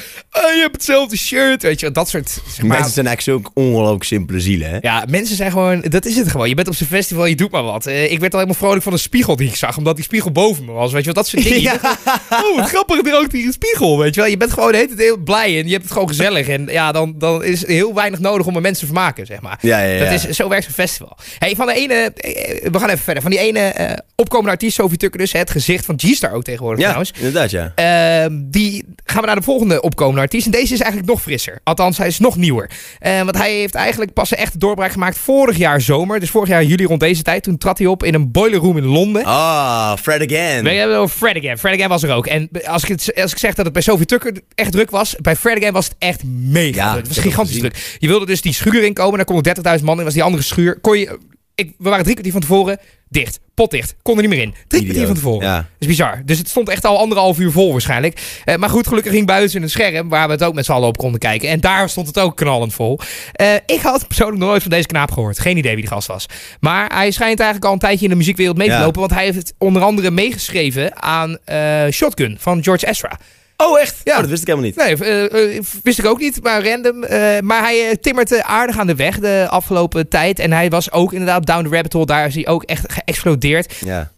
[0.54, 1.62] je hebt hetzelfde shirt.
[1.62, 2.28] Weet je, dat soort.
[2.30, 4.78] Zeg maar, mensen zijn eigenlijk zulke ongelooflijk simpele zielen, hè?
[4.80, 5.80] Ja, mensen zijn gewoon.
[5.80, 6.48] Dat is het gewoon.
[6.48, 7.86] Je bent op zo'n festival, je doet maar wat.
[7.86, 10.30] Eh, ik werd al helemaal vrolijk van een spiegel die ik zag, omdat die spiegel
[10.32, 10.92] boven me was.
[10.92, 11.60] Weet je wel, dat soort dingen.
[11.70, 11.78] Ja.
[11.80, 11.98] Bent-
[12.44, 13.98] Oh, wat grappig, er ook die spiegel.
[13.98, 15.92] Weet je wel, je bent gewoon de hele tijd heel blij en je hebt het
[15.92, 16.48] gewoon gezellig.
[16.48, 19.58] En ja, dan, dan is heel weinig nodig om mensen vermaken, zeg maar.
[19.60, 20.04] Ja, ja, ja.
[20.04, 21.16] Dat is, zo werkt een festival.
[21.38, 23.22] Hey, van de ene, eh, we gaan even verder.
[23.22, 26.78] Van die ene eh, opkomende artiest, Sophie Tucker dus, het gezicht van G-Star ook tegenwoordig
[26.80, 27.12] Ja, trouwens.
[27.16, 27.72] inderdaad, ja.
[27.74, 30.46] Ehm, die gaan we naar de volgende opkomende artiest.
[30.46, 31.60] En deze is eigenlijk nog frisser.
[31.64, 32.70] Althans, hij is nog nieuwer.
[32.98, 36.20] Eh, want hij heeft eigenlijk pas een echte doorbraak gemaakt vorig jaar zomer.
[36.20, 37.42] Dus vorig jaar juli rond deze tijd.
[37.42, 39.24] Toen trad hij op in een boiler room in Londen.
[39.24, 40.64] Ah, Fred again.
[40.64, 41.58] We hebben over Fred Again.
[41.58, 42.26] Fred Again was er ook.
[42.26, 45.14] En als ik, het, als ik zeg dat het bij Sophie Tucker echt druk was,
[45.20, 47.06] bij Fred Again was het echt mega Ja, druk.
[47.06, 47.96] Het was gigantisch druk.
[47.98, 50.04] Je wilde dus die schuur inkomen, daar konden 30.000 man in.
[50.04, 50.80] was die andere schuur.
[50.80, 51.18] Kon je,
[51.54, 53.40] ik, we waren drie kwartier van tevoren dicht.
[53.54, 53.94] Potdicht.
[54.02, 54.54] Kon er niet meer in.
[54.68, 55.46] Drie kwartier van tevoren.
[55.46, 55.56] Ja.
[55.56, 56.22] Dat is bizar.
[56.24, 58.40] Dus het stond echt al anderhalf uur vol waarschijnlijk.
[58.44, 60.88] Eh, maar goed, gelukkig ging buiten een scherm waar we het ook met z'n allen
[60.88, 61.48] op konden kijken.
[61.48, 62.98] En daar stond het ook knallend vol.
[63.32, 65.38] Eh, ik had persoonlijk nog nooit van deze knaap gehoord.
[65.38, 66.26] Geen idee wie die gast was.
[66.60, 68.80] Maar hij schijnt eigenlijk al een tijdje in de muziekwereld mee te Ja.
[68.84, 69.00] lopen.
[69.00, 73.18] Want hij heeft onder andere meegeschreven aan eh, Shotgun van George Ezra.
[73.60, 74.00] Oh, echt?
[74.04, 74.14] Ja.
[74.14, 74.76] Oh, dat wist ik helemaal niet.
[74.76, 77.04] Nee, eh, eh, wist ik ook niet, maar random.
[77.04, 80.38] Eh, maar hij timmert eh, aardig aan de weg de afgelopen tijd.
[80.38, 82.06] En hij was ook inderdaad Down the Rabbit Hole.
[82.06, 83.74] Daar is hij ook echt geëxplodeerd.
[83.84, 84.12] Ja.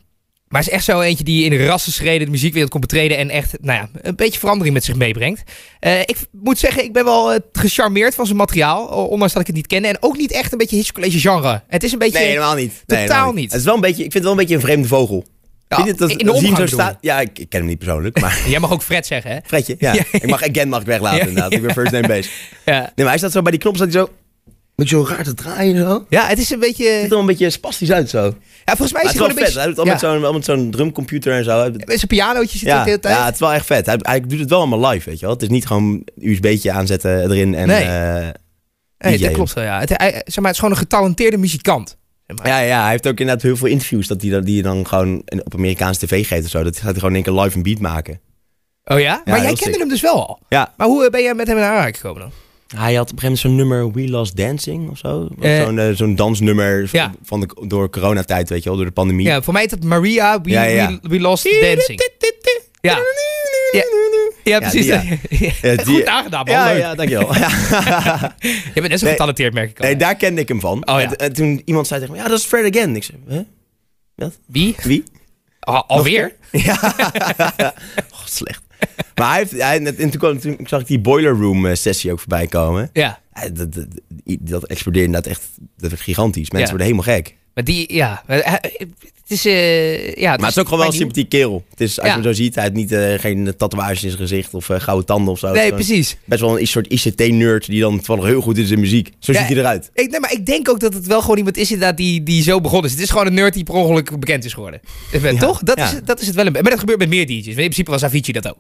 [0.49, 3.17] Maar hij is echt zo eentje die in de rassenschreden de muziekwereld komt betreden.
[3.17, 5.43] En echt, nou ja, een beetje verandering met zich meebrengt.
[5.81, 8.87] Ik moet zeggen, ik ben wel gecharmeerd van zijn materiaal.
[8.87, 9.89] Ondanks dat ik het niet kende.
[9.89, 11.63] En ook niet echt een beetje Hitch College genre.
[11.69, 12.19] Het is een beetje...
[12.19, 12.73] Nee, helemaal niet.
[12.87, 13.51] Nee, Totaal helemaal niet.
[13.51, 15.25] Het is wel een beetje, ik vind het wel een beetje een vreemde vogel.
[15.77, 16.97] Ja, Vind je dat, in de omgang staan?
[17.01, 18.43] Ja, ik, ik ken hem niet persoonlijk, maar...
[18.49, 19.39] Jij mag ook Fred zeggen, hè?
[19.45, 19.93] Fredje, ja.
[19.99, 20.03] Ja.
[20.11, 21.51] Ik mag again mag ik weglaten Ja, inderdaad.
[21.51, 21.57] ja.
[21.57, 22.31] Ik ben first name based.
[22.65, 22.79] Ja.
[22.81, 24.09] Nee, maar hij staat zo bij die knop, staat hij zo...
[24.75, 26.07] Beetje zo raar te draaien zo.
[26.09, 26.85] ja, het is een beetje...
[26.85, 28.23] Het ziet er wel een beetje spastisch uit zo.
[28.65, 29.55] Ja, volgens mij is het wel gewoon vet.
[29.55, 30.33] een Hij doet al beetje...
[30.33, 31.71] met zo'n met drumcomputer en zo.
[31.71, 33.17] Met zijn pianootje zit Ja, de hele tijd.
[33.17, 33.87] ja, het is wel echt vet.
[33.87, 35.35] Hij, hij doet het wel allemaal live, weet je wel.
[35.35, 37.67] Het is niet gewoon USB'tje aanzetten erin en...
[37.67, 37.85] Nee.
[37.85, 38.29] eh,
[38.99, 39.81] nee, dat klopt wel, ja.
[39.81, 41.97] Het, hij, zeg maar, het is gewoon een getalenteerde muzikant.
[42.45, 44.87] Ja, ja, hij heeft ook inderdaad heel veel interviews dat hij dan- die je dan
[44.89, 46.63] gewoon op Amerikaanse tv geeft of zo.
[46.63, 48.21] Dat gaat hij gewoon in één keer live een beat maken.
[48.85, 49.23] Oh ja?
[49.25, 49.79] maar jij kende sick.
[49.79, 50.39] hem dus wel al.
[50.49, 52.31] Ja, Maar hoe eh, ben jij met hem in aanraking gekomen dan?
[52.81, 55.29] hij had op een gegeven moment zo'n nummer We Lost Dancing of zo.
[55.41, 55.63] Eh.
[55.63, 57.13] zo'n, eh, zo'n dansnummer Ja.
[57.23, 59.27] van de, door coronatijd, weet je wel, door de pandemie.
[59.27, 60.99] Ja, voor mij is dat Maria, We, ja.
[61.03, 62.01] we, we Lost Dancing.
[62.81, 62.99] Ja.
[64.45, 64.87] Ja, ja precies.
[64.87, 65.19] die,
[65.63, 66.55] Ja, die- Goed aangedaan, man.
[66.55, 66.79] Ja, Leuk.
[66.81, 67.35] ja, dankjewel.
[67.35, 67.49] Ja.
[68.75, 69.13] Je bent net zo Nee.
[69.15, 69.85] getalenteerd, merk ik al.
[69.87, 70.89] Nee, daar kende ik hem van.
[70.89, 71.07] Oh, ja.
[71.07, 72.97] en, en toen iemand zei tegen me, ja, dat is Fred Again.
[72.97, 74.29] Ik zei, hè?
[74.47, 74.75] Wie?
[74.83, 75.03] Wie?
[75.61, 76.33] Al- alweer?
[76.51, 76.79] Ja.
[78.11, 78.63] oh, slecht.
[79.15, 82.13] Maar hij heeft, hij, en toen, kwam, toen zag ik die Boiler Room eh, sessie
[82.13, 82.91] ook voorbij komen.
[82.93, 83.21] Ja.
[83.53, 83.87] Dat, dat,
[84.41, 85.43] dat explodeerde inderdaad echt
[85.77, 86.51] dat gigantisch.
[86.51, 87.37] Mensen worden helemaal gek.
[87.55, 88.23] Maar die, ja.
[88.27, 88.53] eh,
[89.23, 90.31] Het is, eh, ja.
[90.31, 91.65] Maar het is ook gewoon wel een sympathiek kerel.
[91.71, 92.15] Het is, als Ja.
[92.17, 95.07] je hem zo ziet, hij heeft niet, eh, geen tatoeages in zijn gezicht of gouden
[95.07, 95.53] tanden of zo.
[95.53, 96.17] Nee, precies.
[96.25, 99.11] Best wel een soort ICT-nerd die dan toevallig heel goed is in muziek.
[99.19, 99.91] Zo Ja, ziet hij eruit.
[99.95, 102.43] Ik, nee, maar ik denk ook dat het wel gewoon iemand is inderdaad die, die
[102.43, 102.93] zo begonnen is.
[102.97, 104.81] Het is gewoon een nerd die per ongeluk bekend is geworden.
[105.39, 105.63] Toch?
[105.63, 106.63] Dat, is, dat is het wel een beetje.
[106.63, 107.47] Maar dat gebeurt met meer DJ's.
[107.47, 108.59] In principe was Avicii dat ook.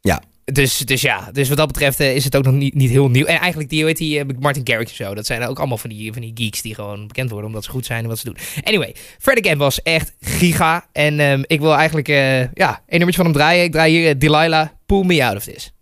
[0.00, 0.22] Ja.
[0.44, 3.08] Dus, dus ja, dus wat dat betreft eh, is het ook nog niet, niet heel
[3.08, 3.24] nieuw.
[3.24, 5.14] En eigenlijk die, hoe heet die, eh, Martin Garrix en zo.
[5.14, 7.70] Dat zijn ook allemaal van die, van die geeks die gewoon bekend worden omdat ze
[7.70, 8.36] goed zijn en wat ze doen.
[8.64, 10.86] Anyway, Fred Again was echt giga.
[10.92, 13.64] En ehm, ik wil eigenlijk, eh, ja, een nummertje van hem draaien.
[13.64, 15.72] Ik draai hier Delilah, Pull Me Out of This.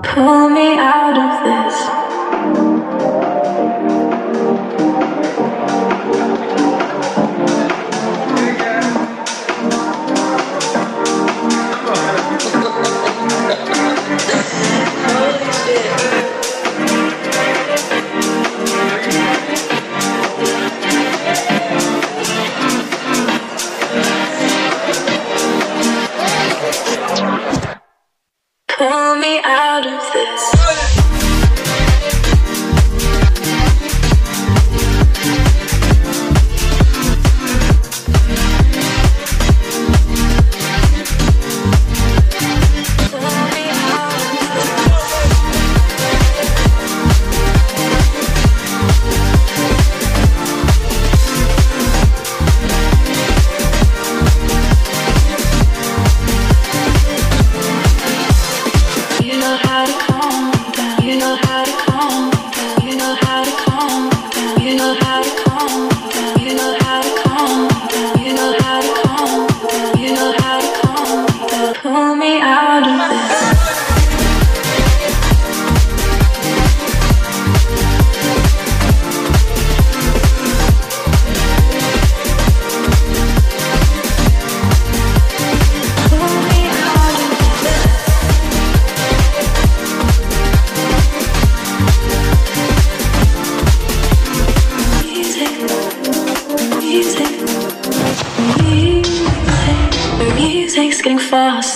[0.00, 2.77] Pull me out of this.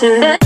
[0.00, 0.38] Getting faster.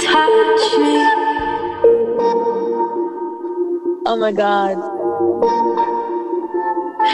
[0.00, 0.94] Touch me.
[4.06, 4.76] Oh my god.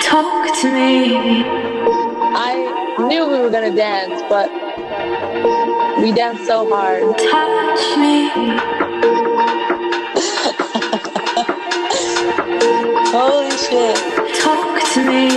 [0.03, 1.45] Talk to me.
[2.35, 4.51] I knew we were gonna dance, but
[6.01, 7.03] we danced so hard.
[7.19, 8.31] Touch me.
[13.13, 13.99] Holy shit.
[14.41, 15.29] Talk to me.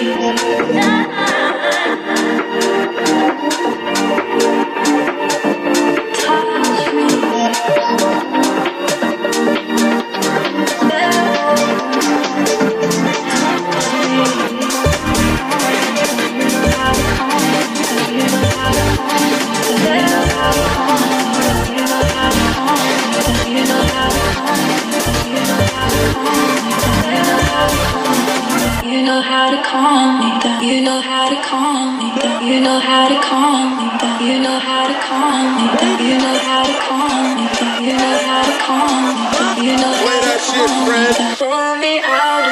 [29.08, 32.44] know how to call me that you know how to calm me down.
[32.44, 34.20] you know how to calm me down.
[34.20, 35.96] you know how to calm me down.
[36.04, 37.80] you know how to calm me down.
[37.80, 39.64] you know how to calm me down.
[39.64, 39.64] you know how to calm me down.
[39.64, 40.76] you know how to calm me down.
[40.76, 42.47] you know how to call me that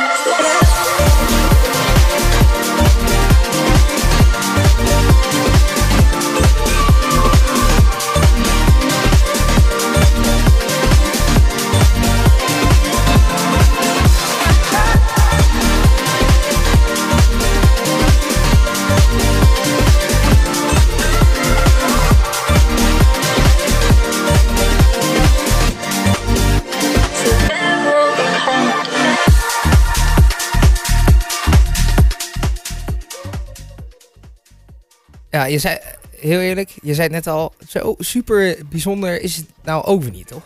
[35.51, 35.77] Je zei,
[36.19, 40.11] heel eerlijk, je zei het net al, zo super bijzonder is het nou ook weer
[40.11, 40.43] niet, toch?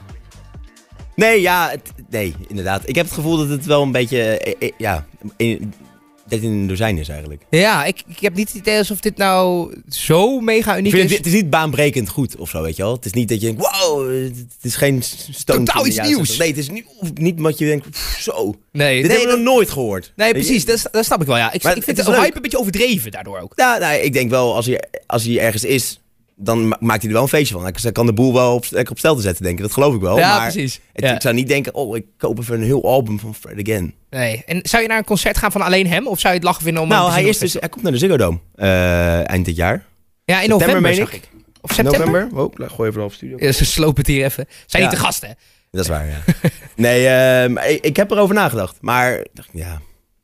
[1.15, 2.89] Nee, ja, het- nee, inderdaad.
[2.89, 5.05] Ik heb het gevoel dat het wel een beetje, eh, eh, ja,
[6.31, 7.41] in, dat in een dozijn is eigenlijk.
[7.49, 11.01] Ja, ik, ik heb niet het idee alsof dit nou zo mega uniek is.
[11.01, 12.93] het, het is niet baanbrekend goed of zo, weet je wel.
[12.93, 15.03] Het is niet dat je denkt, wow, het is geen.
[15.45, 16.37] Totaal iets nieuws.
[16.37, 18.55] Nee, het is niet, niet wat je denkt, pff, zo.
[18.71, 20.13] Nee, Dit nee, hebben we nog nooit gehoord.
[20.15, 21.51] nee precies, dat, dat snap ik wel, ja.
[21.51, 23.53] Ik, Maar ik vind het de hype een beetje overdreven daardoor ook.
[23.55, 25.99] Ja, nou, ik denk wel, als hij, als hij ergens is,
[26.41, 27.63] dan ma- maakt hij er wel een feestje van.
[27.63, 29.61] Hij kan de boel wel op, op stel te zetten, denk ik.
[29.63, 30.17] Dat geloof ik wel.
[30.17, 30.79] ja, maar precies.
[30.93, 31.15] het- Ja.
[31.15, 33.93] ik zou niet denken, oh, ik koop even een heel album van Fred Again.
[34.09, 34.43] Nee.
[34.45, 36.07] En zou je naar een concert gaan van alleen hem?
[36.07, 37.97] Of zou je het lachen vinden om nou, hij, is dus, hij komt naar de
[37.97, 39.85] Ziggo Dome eh, eind dit jaar.
[40.25, 41.23] Ja, in september, november meen zag ik.
[41.23, 41.29] ik.
[41.61, 42.27] Of september?
[42.31, 42.63] November?
[42.65, 43.37] Oh, gooi even half studio.
[43.39, 44.45] Ja, ze slopen het hier even.
[44.65, 44.89] Zijn Ja.
[44.89, 45.35] niet de gasten.
[45.71, 46.21] Dat is waar, ja.
[46.75, 48.77] nee, ehm, ik, ik heb erover nagedacht.
[48.81, 49.81] Maar ja,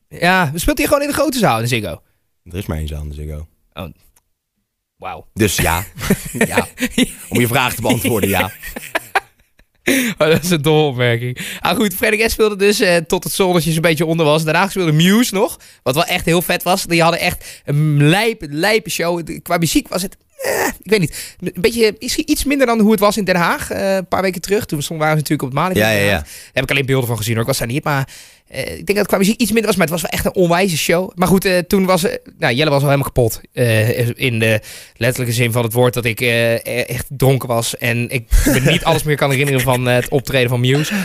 [0.09, 2.01] Ja, speelt hij gewoon in de grote zaal in de Ziggo?
[2.43, 3.47] er is maar één zaal in de Ziggo.
[3.73, 3.91] Wauw.
[5.05, 5.27] Wauw.
[5.33, 5.85] Dus ja.
[6.47, 6.67] ja.
[7.29, 8.51] Om je vraag te beantwoorden, ja.
[10.17, 11.57] Oh, dat is een domme opmerking.
[11.59, 14.43] Ah goed, Freddy S speelde dus eh, tot het zonnetje zo'n beetje onder was.
[14.43, 16.85] Daarna speelde Muse nog, wat wel echt heel vet was.
[16.85, 19.39] Die hadden echt een lijpe, lijpe show.
[19.41, 21.95] Qua muziek was het, eh, ik weet niet, een beetje
[22.25, 23.71] iets minder dan hoe het was in Den Haag.
[23.71, 25.85] eh, een paar weken terug, toen waren ze natuurlijk op het Malieveld.
[25.87, 26.17] Ja, ja, ja.
[26.17, 27.83] Daar heb ik alleen beelden van gezien hoor, ik was daar niet.
[27.83, 28.09] Maar
[28.47, 30.25] eh, ik denk dat het qua muziek iets minder was, maar het was wel echt
[30.25, 31.11] een onwijze show.
[31.15, 32.05] Maar goed, toen was,
[32.37, 33.41] nou Jelle was al helemaal kapot.
[34.15, 34.61] in de
[34.95, 37.77] letterlijke zin van het woord dat ik echt dronken was.
[37.77, 40.93] En ik me niet alles meer kan herinneren van het optreden van Muse.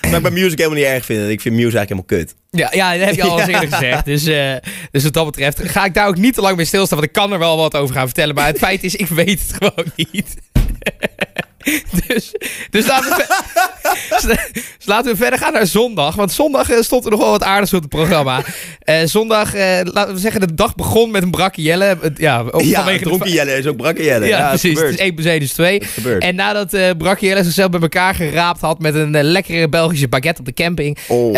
[0.00, 1.30] Maar ik ben music helemaal niet erg vinden.
[1.30, 2.39] Ik vind music eigenlijk helemaal kut.
[2.50, 4.04] Ja, ja, dat heb je al eens eerder gezegd.
[4.04, 4.54] Dus, eh,
[4.90, 6.98] dus wat dat betreft ga ik daar ook niet te lang mee stilstaan.
[6.98, 8.34] Want ik kan er wel wat over gaan vertellen.
[8.34, 10.34] Maar het feit is, ik weet het gewoon niet.
[12.06, 12.32] dus,
[12.70, 13.26] dus, laten we,
[14.78, 16.14] dus laten we verder gaan naar zondag.
[16.14, 18.42] Want zondag eh, stond er nog wel wat aardigs op het programma.
[18.78, 21.98] Eh, zondag, laten we zeggen, de dag begon met een brakke Jelle.
[22.14, 24.26] Ja, ook Ja, vanwege dronken Jelle is ook brakke Jelle.
[24.26, 24.80] ja, het precies.
[24.80, 25.84] Het is 1 plus 1 is 2.
[25.84, 26.22] gebeurt.
[26.22, 30.46] En nadat Brakje Jelle zichzelf bij elkaar geraapt had met een lekkere Belgische baguette op
[30.46, 30.98] de camping.
[31.08, 31.36] Oh.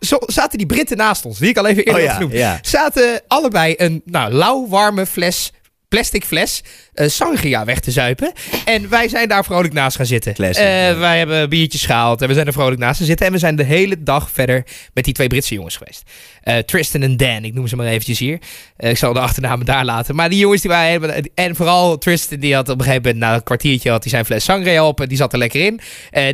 [0.00, 2.32] Zo zaten die Britten naast ons, die ik al even eerder Oh ja, had genoemd.
[2.34, 2.58] ja.
[2.62, 5.52] Zaten allebei een nou, lauw, warme fles,
[5.88, 6.62] plastic fles,
[6.94, 8.32] eh, sangria weg te zuipen.
[8.64, 10.34] En wij zijn daar vrolijk naast gaan zitten.
[10.34, 10.96] Classic, Eh, ja.
[10.96, 13.26] Wij hebben biertjes gehaald en we zijn er vrolijk naast gaan zitten.
[13.26, 16.02] En we zijn de hele dag verder met die twee Britse jongens geweest.
[16.42, 18.38] Eh, Tristan en Dan, ik noem ze maar eventjes hier.
[18.78, 20.14] Ik zal de achternamen daar laten.
[20.14, 21.16] Maar die jongens die waren helemaal...
[21.34, 23.20] En vooral Tristan, die had op een gegeven moment...
[23.20, 25.00] Na een kwartiertje had hij zijn fles sangria op.
[25.00, 25.80] En die zat er lekker in.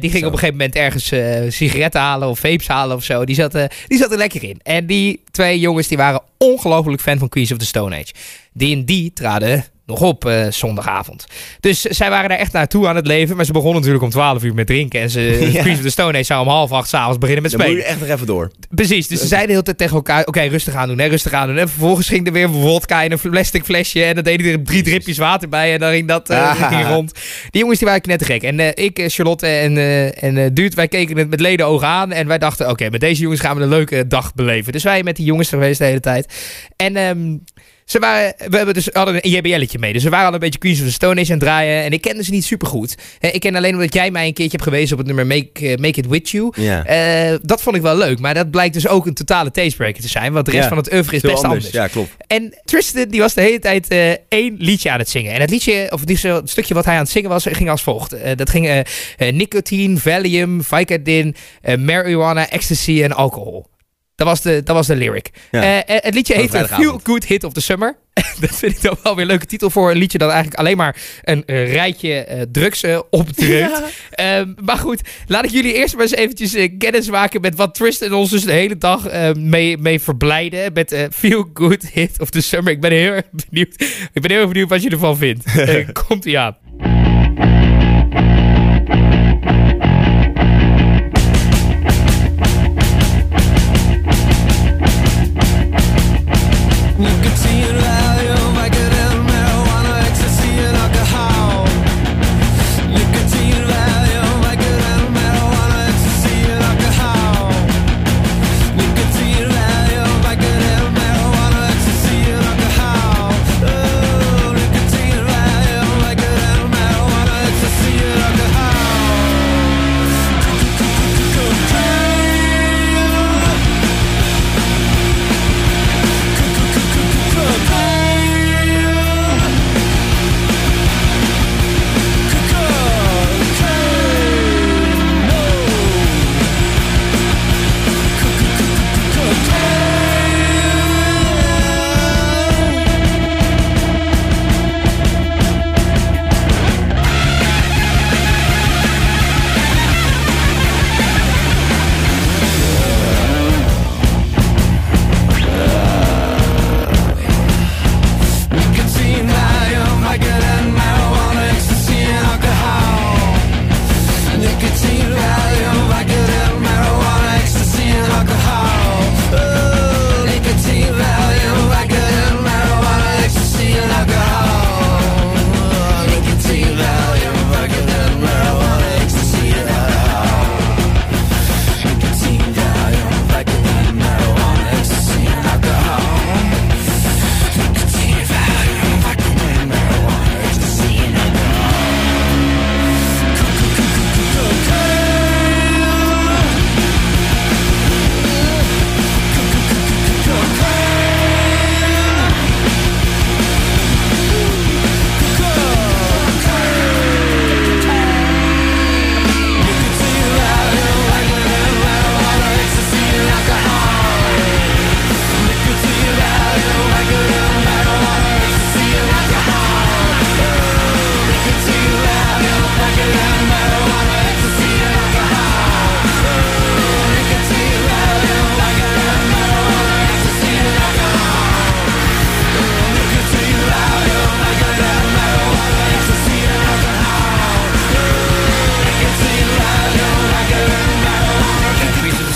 [0.01, 1.05] Die ging op een gegeven moment ergens
[1.57, 3.25] sigaretten halen of vapes halen of zo.
[3.25, 3.53] Die zat,
[3.87, 4.61] die zat er lekker in.
[4.62, 8.12] En die twee jongens die waren ongelooflijk fan van Queens of the Stone Age.
[8.55, 11.27] Die en die traden nog op eh, zondagavond.
[11.61, 13.37] Dus zij waren daar echt naartoe aan het leven.
[13.37, 15.01] Maar ze begonnen natuurlijk om 12 uur met drinken.
[15.01, 15.21] En ze,
[15.53, 15.61] Ja.
[15.62, 17.87] Queens of the Stone Age zou om half acht s'avonds beginnen met Dan moet spelen.
[17.87, 18.51] je echt nog even door.
[18.71, 21.33] Precies, dus ze zeiden de hele tijd tegen elkaar: Oké, rustig aan doen, hè, rustig
[21.33, 21.59] aan doen.
[21.59, 24.05] En vervolgens ging er weer vodka in een plastic flesje.
[24.05, 25.73] En dan deden er drie dripjes water bij.
[25.73, 26.69] En dan ging dat eh, Ah.
[26.73, 27.12] ging rond.
[27.51, 28.43] Die jongens die waren knettergek.
[28.43, 29.77] En eh, ik, Charlotte en,
[30.14, 32.12] en Duurt, wij keken het met ledenogen aan.
[32.12, 34.73] En wij dachten: Oké, met deze jongens gaan we een leuke dag beleven.
[34.73, 36.35] Dus wij met die jongens geweest de hele tijd.
[36.77, 36.97] En.
[36.97, 37.37] ehm,
[37.85, 39.92] ze waren, we hebben dus, hadden een JBL'tje mee.
[39.92, 41.85] Dus we waren al een beetje Queens of the Stone Age aan het draaien.
[41.85, 42.94] En ik kende ze niet super goed.
[43.20, 45.77] Ik ken alleen omdat jij mij een keertje hebt gewezen op het nummer Make, eh,
[45.77, 46.53] Make It With You.
[46.55, 48.18] Eh, dat vond ik wel leuk.
[48.18, 50.33] Maar dat blijkt dus ook een totale tastebreaker te zijn.
[50.33, 51.70] Want de rest van het oeuvre is Heel best anders.
[51.70, 52.11] Ja, klopt.
[52.27, 55.33] En Tristan die was de hele tijd eh, één liedje aan het zingen.
[55.33, 57.83] En het liedje, of die, het stukje wat hij aan het zingen was, ging als
[57.83, 58.16] volgt.
[58.37, 58.85] Dat ging
[59.18, 61.35] nicotine, Valium, Vicodin,
[61.79, 63.66] marijuana, ecstasy en alcohol.
[64.16, 65.31] Dat was de, dat was de lyric.
[65.50, 65.62] Ja.
[65.62, 67.00] Eh, eh, het liedje heet Feel.
[67.03, 67.96] Good Hit of the Summer.
[68.40, 70.77] dat vind ik dan wel weer een leuke titel voor een liedje dat eigenlijk alleen
[70.77, 73.83] maar een eh, rijtje eh, drugs opdrukt.
[74.11, 78.12] Ehm, maar goed, laat ik jullie eerst maar eens eventjes kennis maken met wat Tristan
[78.12, 80.72] ons dus de hele dag mee, mee verblijden.
[80.72, 82.72] Met Feel Good Hit of the Summer.
[82.72, 83.74] Ik ben heel erg benieuwd.
[84.12, 85.44] Ik ben heel erg benieuwd wat je ervan vindt.
[86.07, 86.57] Komt ie aan.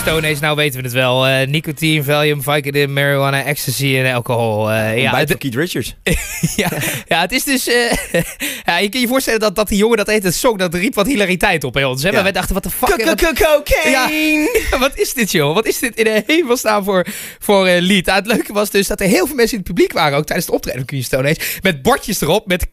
[0.09, 1.27] Stone Age, nou weten we het wel.
[1.27, 4.71] Eh, nicotine, Valium, Vicodin, marijuana, ecstasy en alcohol.
[4.71, 5.95] Eh, ja, van Keith Richards.
[6.57, 6.69] ja,
[7.07, 7.69] ja, het is dus...
[7.69, 7.93] eh,
[8.67, 10.95] ja, je kan je voorstellen dat, dat die jongen dat heet het song, dat riep
[10.95, 12.03] wat hilariteit op bij ons.
[12.03, 12.09] Hè?
[12.09, 12.23] Ja.
[12.25, 13.05] We dachten, wat de fuck...
[13.05, 14.51] wat- Cocaine!
[14.71, 15.55] Ja, wat is dit joh?
[15.55, 17.07] Wat is dit in de hemelsnaam voor,
[17.39, 18.11] voor eh, lied?
[18.11, 20.47] Het leuke was dus dat er heel veel mensen in het publiek waren, ook tijdens
[20.47, 22.67] het optreden van Queen Stone Age, met bordjes erop, met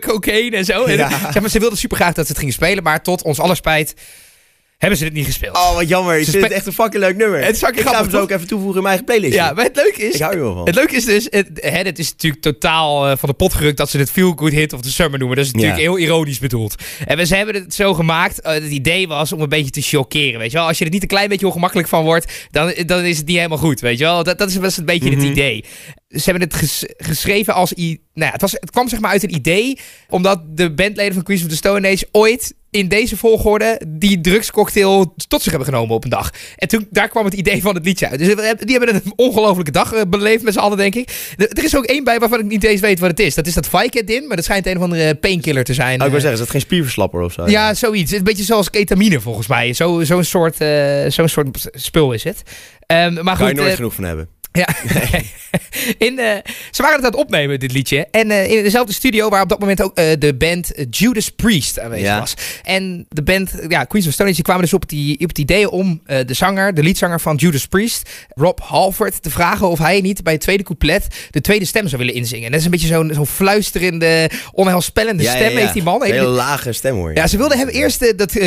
[0.00, 0.84] cocaïne en zo.
[0.84, 0.96] En,
[1.32, 3.56] zeg maar, ze wilden super graag dat ze het gingen spelen, maar tot ons aller
[3.56, 3.94] spijt
[4.82, 5.56] hebben ze het niet gespeeld.
[5.56, 6.18] Oh, wat jammer.
[6.18, 7.44] Ik vind het echt een fucking leuk nummer.
[7.44, 9.34] Het is fucking ik ga hem grappig, zo ook even toevoegen in mijn eigen playlist.
[9.34, 10.14] Ja, maar het leuke is...
[10.14, 10.66] Ik hou er wel van.
[10.66, 13.76] Het leuke is dus, het, hè, het is natuurlijk totaal eh, van de pot gerukt
[13.76, 15.36] dat ze het Feel Good Hit of the Summer noemen.
[15.36, 15.86] Dat is natuurlijk Ja.
[15.88, 16.74] heel ironisch bedoeld.
[17.06, 19.80] En we, ze hebben het zo gemaakt, eh, het idee was om een beetje te
[19.82, 20.66] chockeren, weet je wel.
[20.66, 23.36] Als je er niet een klein beetje ongemakkelijk van wordt, dan, dan is het niet
[23.36, 24.24] helemaal goed, weet je wel.
[24.24, 25.18] Dat, dat is was een beetje Mhm.
[25.20, 25.64] het idee.
[26.08, 27.72] Ze hebben het ges- geschreven als...
[27.72, 29.78] I nou ja, het, was, het kwam zeg maar uit een idee,
[30.08, 35.14] omdat de bandleden van Queens of the Stone Age ooit in deze volgorde die drugscocktail
[35.28, 36.30] tot zich hebben genomen op een dag.
[36.56, 38.18] En toen, daar kwam het idee van het liedje uit.
[38.18, 41.32] Dus hebben- die hebben een ongelofelijke dag eh, beleefd met z'n allen, denk ik.
[41.36, 43.34] Er is ook één bij waarvan ik niet eens weet wat het is.
[43.34, 46.00] Dat is dat Vicodin, maar dat schijnt een of andere painkiller te zijn.
[46.00, 47.48] Oh, ik wil Eh, zeggen, is dat geen spierverslapper of zo?
[47.48, 48.12] ja, zoiets.
[48.12, 49.72] Een beetje zoals ketamine volgens mij.
[49.72, 52.42] Zo- Zo'n soort, eh, zo'n soort spul is het.
[52.86, 54.28] Ehm, maar Kan goed, je nooit eh, genoeg van hebben.
[54.52, 54.68] ja.
[55.98, 56.36] in, eh,
[56.70, 58.06] ze waren het aan het opnemen, dit liedje.
[58.10, 61.78] En eh, in dezelfde studio waar op dat moment ook eh, de band Judas Priest
[61.80, 62.18] aanwezig Ja.
[62.18, 62.34] was.
[62.62, 65.28] En de band, ja, Queens of Stone Age, die kwamen dus op het, i- op
[65.28, 69.78] het idee om de zanger, de liedzanger van Judas Priest, Rob Halford, te vragen of
[69.78, 72.44] hij niet bij het tweede couplet de tweede stem zou willen inzingen.
[72.44, 76.04] En dat is een beetje zo'n zo'n fluisterende, onheilspellende stem heeft die man.
[76.04, 77.14] Een hele lage stem hoor.
[77.14, 78.38] ja, ze wilden hem eerst dat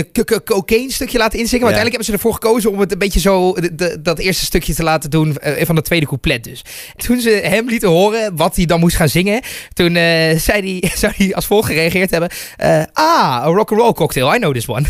[0.43, 1.65] cocaine stukje laten inzingen.
[1.65, 3.53] Maar uiteindelijk hebben ze ervoor gekozen om het een beetje zo...
[3.53, 6.61] de- de- dat eerste stukje te laten doen van het tweede couplet dus.
[6.95, 9.41] Toen ze hem lieten horen wat hij dan moest gaan zingen...
[9.73, 12.29] toen eh, zei hij, zou hij als volgt gereageerd hebben...
[12.57, 14.85] eh, ah, a rock'n'roll cocktail, I know this one.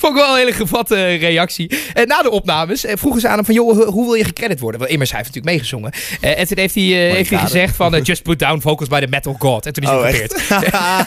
[0.00, 1.78] Vond ik wel een hele gevatte reactie.
[1.94, 3.54] En na de opnames eh, vroegen ze aan hem van...
[3.54, 4.80] joh, hoe- wil je gecredit worden?
[4.80, 5.92] Want immers, hij heeft natuurlijk meegezongen.
[6.36, 8.00] En toen heeft hij, heeft hij gezegd van...
[8.02, 9.66] just put down vocals by the metal god.
[9.66, 10.04] En toen is hij Oh,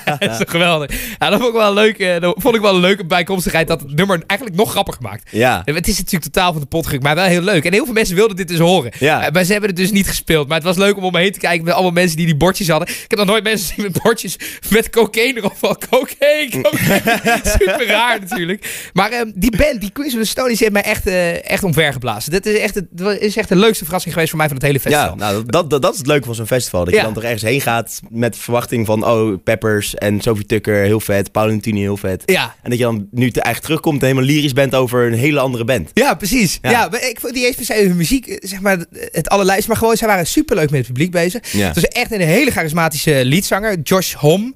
[0.19, 0.91] dat is toch geweldig.
[1.19, 3.79] Ja, dat vond ik wel een leuke, dat vond ik wel een leuke bijkomstigheid dat
[3.81, 5.29] het nummer eigenlijk nog grappiger maakt.
[5.31, 5.61] Ja.
[5.65, 7.65] Het is natuurlijk totaal van de pot maar wel heel leuk.
[7.65, 8.91] En heel veel mensen wilden dit dus horen.
[9.01, 9.25] Ja.
[9.25, 10.47] Eh, Maar ze hebben het dus niet gespeeld.
[10.47, 12.35] Maar het was leuk om om me heen te kijken met allemaal mensen die die
[12.35, 12.87] bordjes hadden.
[12.87, 14.35] Ik heb nog nooit mensen zien met bordjes
[14.69, 15.53] met cocaïne erop.
[15.57, 17.39] Van cocaïne, cocaïne.
[17.59, 18.89] Super raar natuurlijk.
[18.93, 21.63] Maar ehm, die band, die Queens of the Stone Age, heeft mij echt, eh, echt
[21.63, 22.31] omvergeblazen.
[22.31, 22.87] Dat is echt, het
[23.19, 25.07] is echt de leukste verrassing geweest voor mij van het hele festival.
[25.07, 26.83] Ja, nou, dat, dat, dat is het leuke van zo'n festival.
[26.85, 26.99] Dat Ja.
[26.99, 29.05] je dan toch ergens heen gaat met verwachting van...
[29.05, 31.31] oh, Peppers en Sophie Tucker, heel vet.
[31.31, 32.23] Paul Nutini, heel vet.
[32.25, 32.55] Ja.
[32.63, 35.39] En dat je dan nu te eigenlijk terugkomt en helemaal lyrisch bent over een hele
[35.39, 35.89] andere band.
[35.93, 36.59] Ja, precies.
[36.61, 36.69] Ja.
[36.71, 36.87] Ja.
[36.91, 39.67] maar ik vond die eens per se hun muziek, eh, zeg maar, het allerlijst.
[39.67, 41.51] Maar gewoon, zij waren superleuk met het publiek bezig.
[41.51, 41.65] Ja.
[41.65, 44.53] Het was echt een hele charismatische liedzanger, Josh Hom.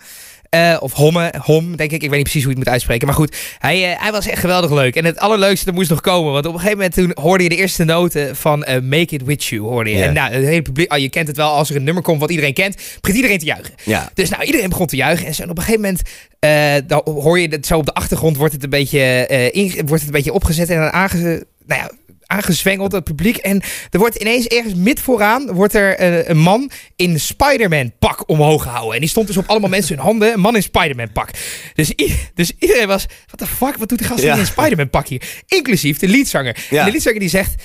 [0.50, 2.04] Eh, of Homme, Hom, denk ik.
[2.04, 3.08] Ik weet niet precies hoe je het moet uitspreken.
[3.08, 4.96] Maar goed, hij, eh, hij was echt geweldig leuk.
[4.96, 6.34] En het allerleukste, dat moest nog komen.
[6.34, 9.24] Want op een gegeven moment toen hoorde je de eerste noten van eh, Make It
[9.24, 9.62] With You.
[9.62, 10.04] Hoorde je.
[10.04, 12.20] En nou, het hele publiek, oh, je kent het wel, als er een nummer komt
[12.20, 13.74] wat iedereen kent, begint iedereen te juichen.
[13.84, 14.10] Ja.
[14.14, 15.28] Dus nou, iedereen begon te juichen.
[15.28, 15.82] En zo, en op een gegeven
[16.40, 19.28] moment, dan hoor je het zo op de achtergrond, wordt het een beetje,
[19.86, 21.92] wordt het een beetje opgezet en dan aange, nou ja,
[22.26, 23.38] aangezwengeld, het publiek.
[23.38, 28.30] En er wordt ineens ergens mid vooraan, wordt er eh, een man in Spider-Man pak
[28.30, 28.94] omhoog gehouden.
[28.94, 31.30] En die stond dus op allemaal mensen hun handen, een man in Spider-Man pak.
[31.74, 31.94] Dus,
[32.34, 34.34] dus iedereen was, what the fuck, wat doet die gast Ja.
[34.34, 35.22] in een Spider-Man pak hier?
[35.48, 36.58] Inclusief de leadzanger.
[36.70, 36.80] Ja.
[36.80, 37.64] En de leadzanger die zegt...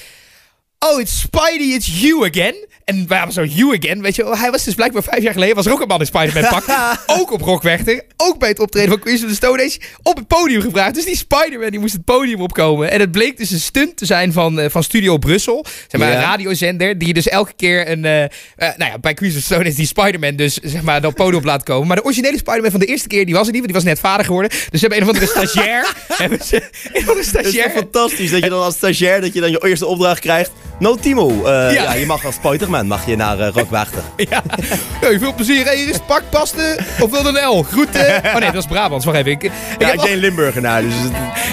[0.87, 2.55] Oh, it's Spidey, it's you again.
[2.85, 4.03] En waarom zo you again?
[4.03, 6.07] Weet je, hij was dus blijkbaar vijf jaar geleden was er ook een man in
[6.07, 6.64] Spider-Man pak.
[7.20, 8.03] ook op Rockwechter.
[8.16, 9.78] Ook bij het optreden van Queens of the Stone Age.
[10.03, 10.95] Op het podium gevraagd.
[10.95, 12.91] Dus die Spider-Man die moest het podium opkomen.
[12.91, 15.66] En het bleek dus een stunt te zijn van, eh, van Studio Brussel.
[15.89, 16.99] Zeg maar een radiozender.
[16.99, 18.05] Die dus elke keer een...
[18.05, 21.03] eh, eh, nou ja, bij Queens of the Stone Age die Spider-Man dus zeg maar
[21.03, 21.87] het podium op laat komen.
[21.87, 23.62] Maar de originele Spider-Man van de eerste keer die was er niet.
[23.62, 24.51] Want die was net vader geworden.
[24.51, 25.95] Dus ze hebben een of andere stagiair.
[26.22, 27.70] hebben ze een of andere Het is stagiair.
[27.70, 30.51] fantastisch dat je dan als stagiair dat je dan je eerste opdracht krijgt.
[30.81, 31.95] No Timo, eh, ja.
[31.95, 34.03] je mag als Spiderman mag je naar uh, Rockwachter.
[34.31, 34.43] Ja.
[35.01, 35.64] Hey, veel plezier.
[35.64, 36.78] Hey, hier is pak, paste.
[37.01, 37.62] Of wil een L?
[37.62, 38.16] Groeten.
[38.24, 39.05] Oh nee, dat was Brabants.
[39.05, 39.31] Wacht even.
[39.31, 40.93] Ik, ik, Ja, heb ik wel, ben Limburgenaar, dus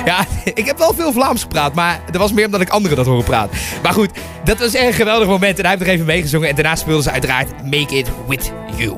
[0.06, 1.74] ja, ik heb wel veel Vlaams gepraat.
[1.74, 3.58] Maar dat was meer omdat ik anderen dat horen praten.
[3.84, 4.10] Maar goed,
[4.44, 5.58] dat was echt een geweldig moment.
[5.58, 6.50] En hij heeft nog even meegezongen.
[6.50, 8.98] En daarna speelden ze uiteraard Make It With You.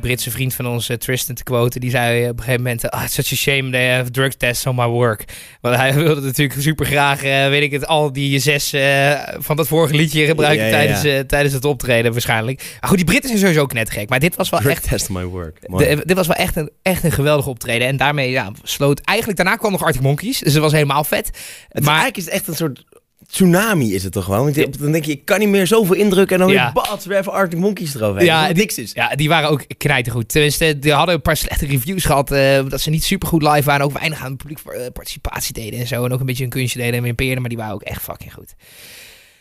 [0.00, 1.80] Die Britse vriend van ons, eh, Tristan, te quoten.
[1.80, 2.90] Die zei op een gegeven moment...
[2.90, 5.24] Ah, it's such a shame they have drug tests on my work.
[5.60, 9.56] Want hij wilde natuurlijk super graag, eh, weet ik het, al die zes eh, van
[9.56, 11.00] dat vorige liedje gebruiken Ja, ja, ja.
[11.00, 12.76] Tijdens, tijdens het optreden waarschijnlijk.
[12.80, 14.08] Maar goed, die Britten zijn sowieso knettergek.
[14.08, 14.88] Maar dit was wel Drug echt...
[14.88, 15.58] test my work.
[15.60, 17.88] De- dit was wel echt een, echt een geweldig optreden.
[17.88, 19.00] En daarmee ja, sloot...
[19.00, 20.38] Eigenlijk daarna kwam nog Arctic Monkeys.
[20.38, 21.30] Dus dat was helemaal vet.
[21.68, 22.84] Het maar eigenlijk is het echt een soort
[23.30, 24.52] tsunami is het toch gewoon?
[24.54, 26.62] Want dan denk je, ik kan niet meer zoveel indrukken en dan Ja.
[26.72, 28.24] weer bats, weer even Arctic Monkeys eroverheen.
[28.26, 28.92] Ja, niks is.
[28.94, 30.28] Ja, die waren ook knijtergoed.
[30.28, 32.30] Tenminste, die hadden een paar slechte reviews gehad.
[32.30, 33.84] eh, dat ze niet super goed live waren.
[33.86, 36.04] Ook weinig aan publiek eh, participatie deden en zo.
[36.04, 37.40] En ook een beetje een kunstje deden en impeerden.
[37.40, 38.54] Maar die waren ook echt fucking goed.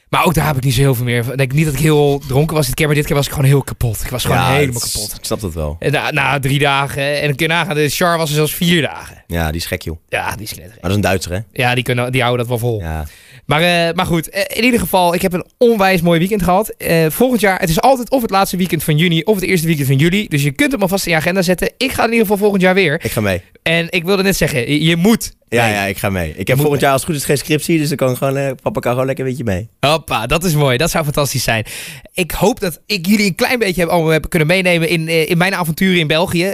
[0.09, 1.31] Maar ook daar heb ik niet zo heel veel meer van.
[1.31, 2.85] Ik denk niet dat ik heel dronken was dit keer.
[2.85, 4.01] Maar dit keer was ik gewoon heel kapot.
[4.03, 5.15] Ik was gewoon Ja, helemaal kapot.
[5.19, 5.75] Ik snap dat wel.
[5.79, 7.21] En na, na drie dagen.
[7.21, 7.75] En een keer nagaan.
[7.75, 9.23] De Char was er zelfs vier dagen.
[9.27, 9.97] Ja, die is gek, joh.
[10.09, 10.81] Ja, die is knettergek.
[10.81, 11.39] Maar dat is een Duitser, hè?
[11.63, 12.79] Ja, die, kunnen, die houden dat wel vol.
[12.81, 13.05] Ja.
[13.49, 16.69] Maar, eh, maar goed, eh, in ieder geval, ik heb een onwijs mooi weekend gehad.
[16.69, 19.67] Eh, volgend jaar, het is altijd of het laatste weekend van juni of het eerste
[19.67, 20.27] weekend van juli.
[20.27, 21.71] Dus je kunt hem alvast in je agenda zetten.
[21.77, 22.99] Ik ga in ieder geval volgend jaar weer.
[23.03, 23.41] Ik ga mee.
[23.63, 25.33] En ik wilde net zeggen, je, je moet.
[25.47, 25.73] Ja, mee.
[25.73, 26.33] ja, ik ga mee.
[26.35, 26.81] Ik heb volgend mee.
[26.81, 29.05] jaar als het goed is geen scriptie, dus dan kan ik gewoon, papa kan gewoon
[29.05, 29.69] lekker een beetje mee.
[29.79, 30.77] Hoppa, dat is mooi.
[30.77, 31.65] Dat zou fantastisch zijn.
[32.13, 35.37] Ik hoop dat ik jullie een klein beetje heb, allemaal heb kunnen meenemen in, in
[35.37, 36.53] mijn avonturen in België.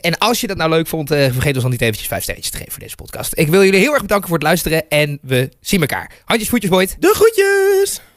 [0.00, 2.52] En als je dat nou leuk vond, eh, vergeet ons dan niet eventjes vijf sterretjes
[2.52, 3.32] te geven voor deze podcast.
[3.34, 6.10] Ik wil jullie heel erg bedanken voor het luisteren en we zien elkaar.
[6.24, 6.96] Handjes, voetjes, Boyd.
[6.98, 8.07] De groetjes!